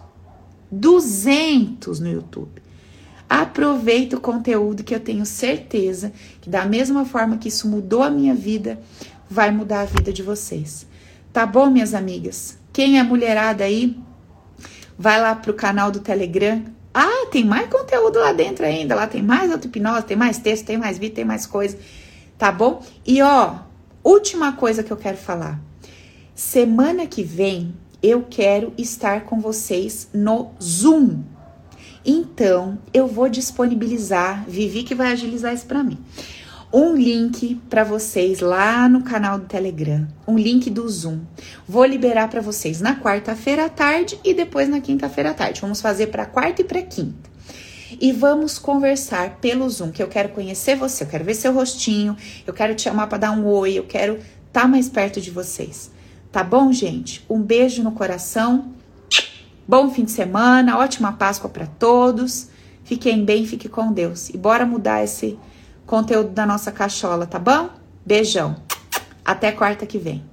[0.71, 2.63] 200 no YouTube.
[3.29, 8.11] Aproveita o conteúdo que eu tenho certeza que da mesma forma que isso mudou a
[8.11, 8.81] minha vida,
[9.29, 10.92] vai mudar a vida de vocês.
[11.33, 12.59] Tá bom, minhas amigas?
[12.75, 13.97] Quem é mulherada aí,
[14.99, 16.63] vai lá pro canal do Telegram.
[16.93, 18.95] Ah, tem mais conteúdo lá dentro ainda.
[18.95, 21.79] Lá tem mais auto-hipnose, tem mais texto, tem mais vídeo, tem mais coisa.
[22.37, 22.85] Tá bom?
[23.07, 23.55] E ó,
[24.05, 25.59] última coisa que eu quero falar.
[26.35, 31.23] Semana que vem eu quero estar com vocês no Zoom.
[32.05, 35.99] Então, eu vou disponibilizar, Vivi que vai agilizar isso para mim
[36.73, 41.21] um link para vocês lá no canal do Telegram, um link do Zoom.
[41.69, 45.61] Vou liberar para vocês na quarta-feira à tarde e depois na quinta-feira à tarde.
[45.61, 47.31] Vamos fazer para quarta e para quinta.
[48.01, 52.17] E vamos conversar pelo Zoom, que eu quero conhecer você, eu quero ver seu rostinho,
[52.47, 55.31] eu quero te chamar para dar um oi, eu quero estar tá mais perto de
[55.31, 55.91] vocês.
[56.31, 57.23] Tá bom, gente?
[57.29, 58.73] Um beijo no coração.
[59.69, 62.49] Bom fim de semana, ótima Páscoa para todos.
[62.83, 64.31] Fiquem bem, fiquem com Deus.
[64.31, 65.39] E bora mudar esse
[65.87, 67.71] conteúdo da nossa cachola, tá bom?
[68.05, 68.57] Beijão.
[69.25, 70.32] Até quarta que vem.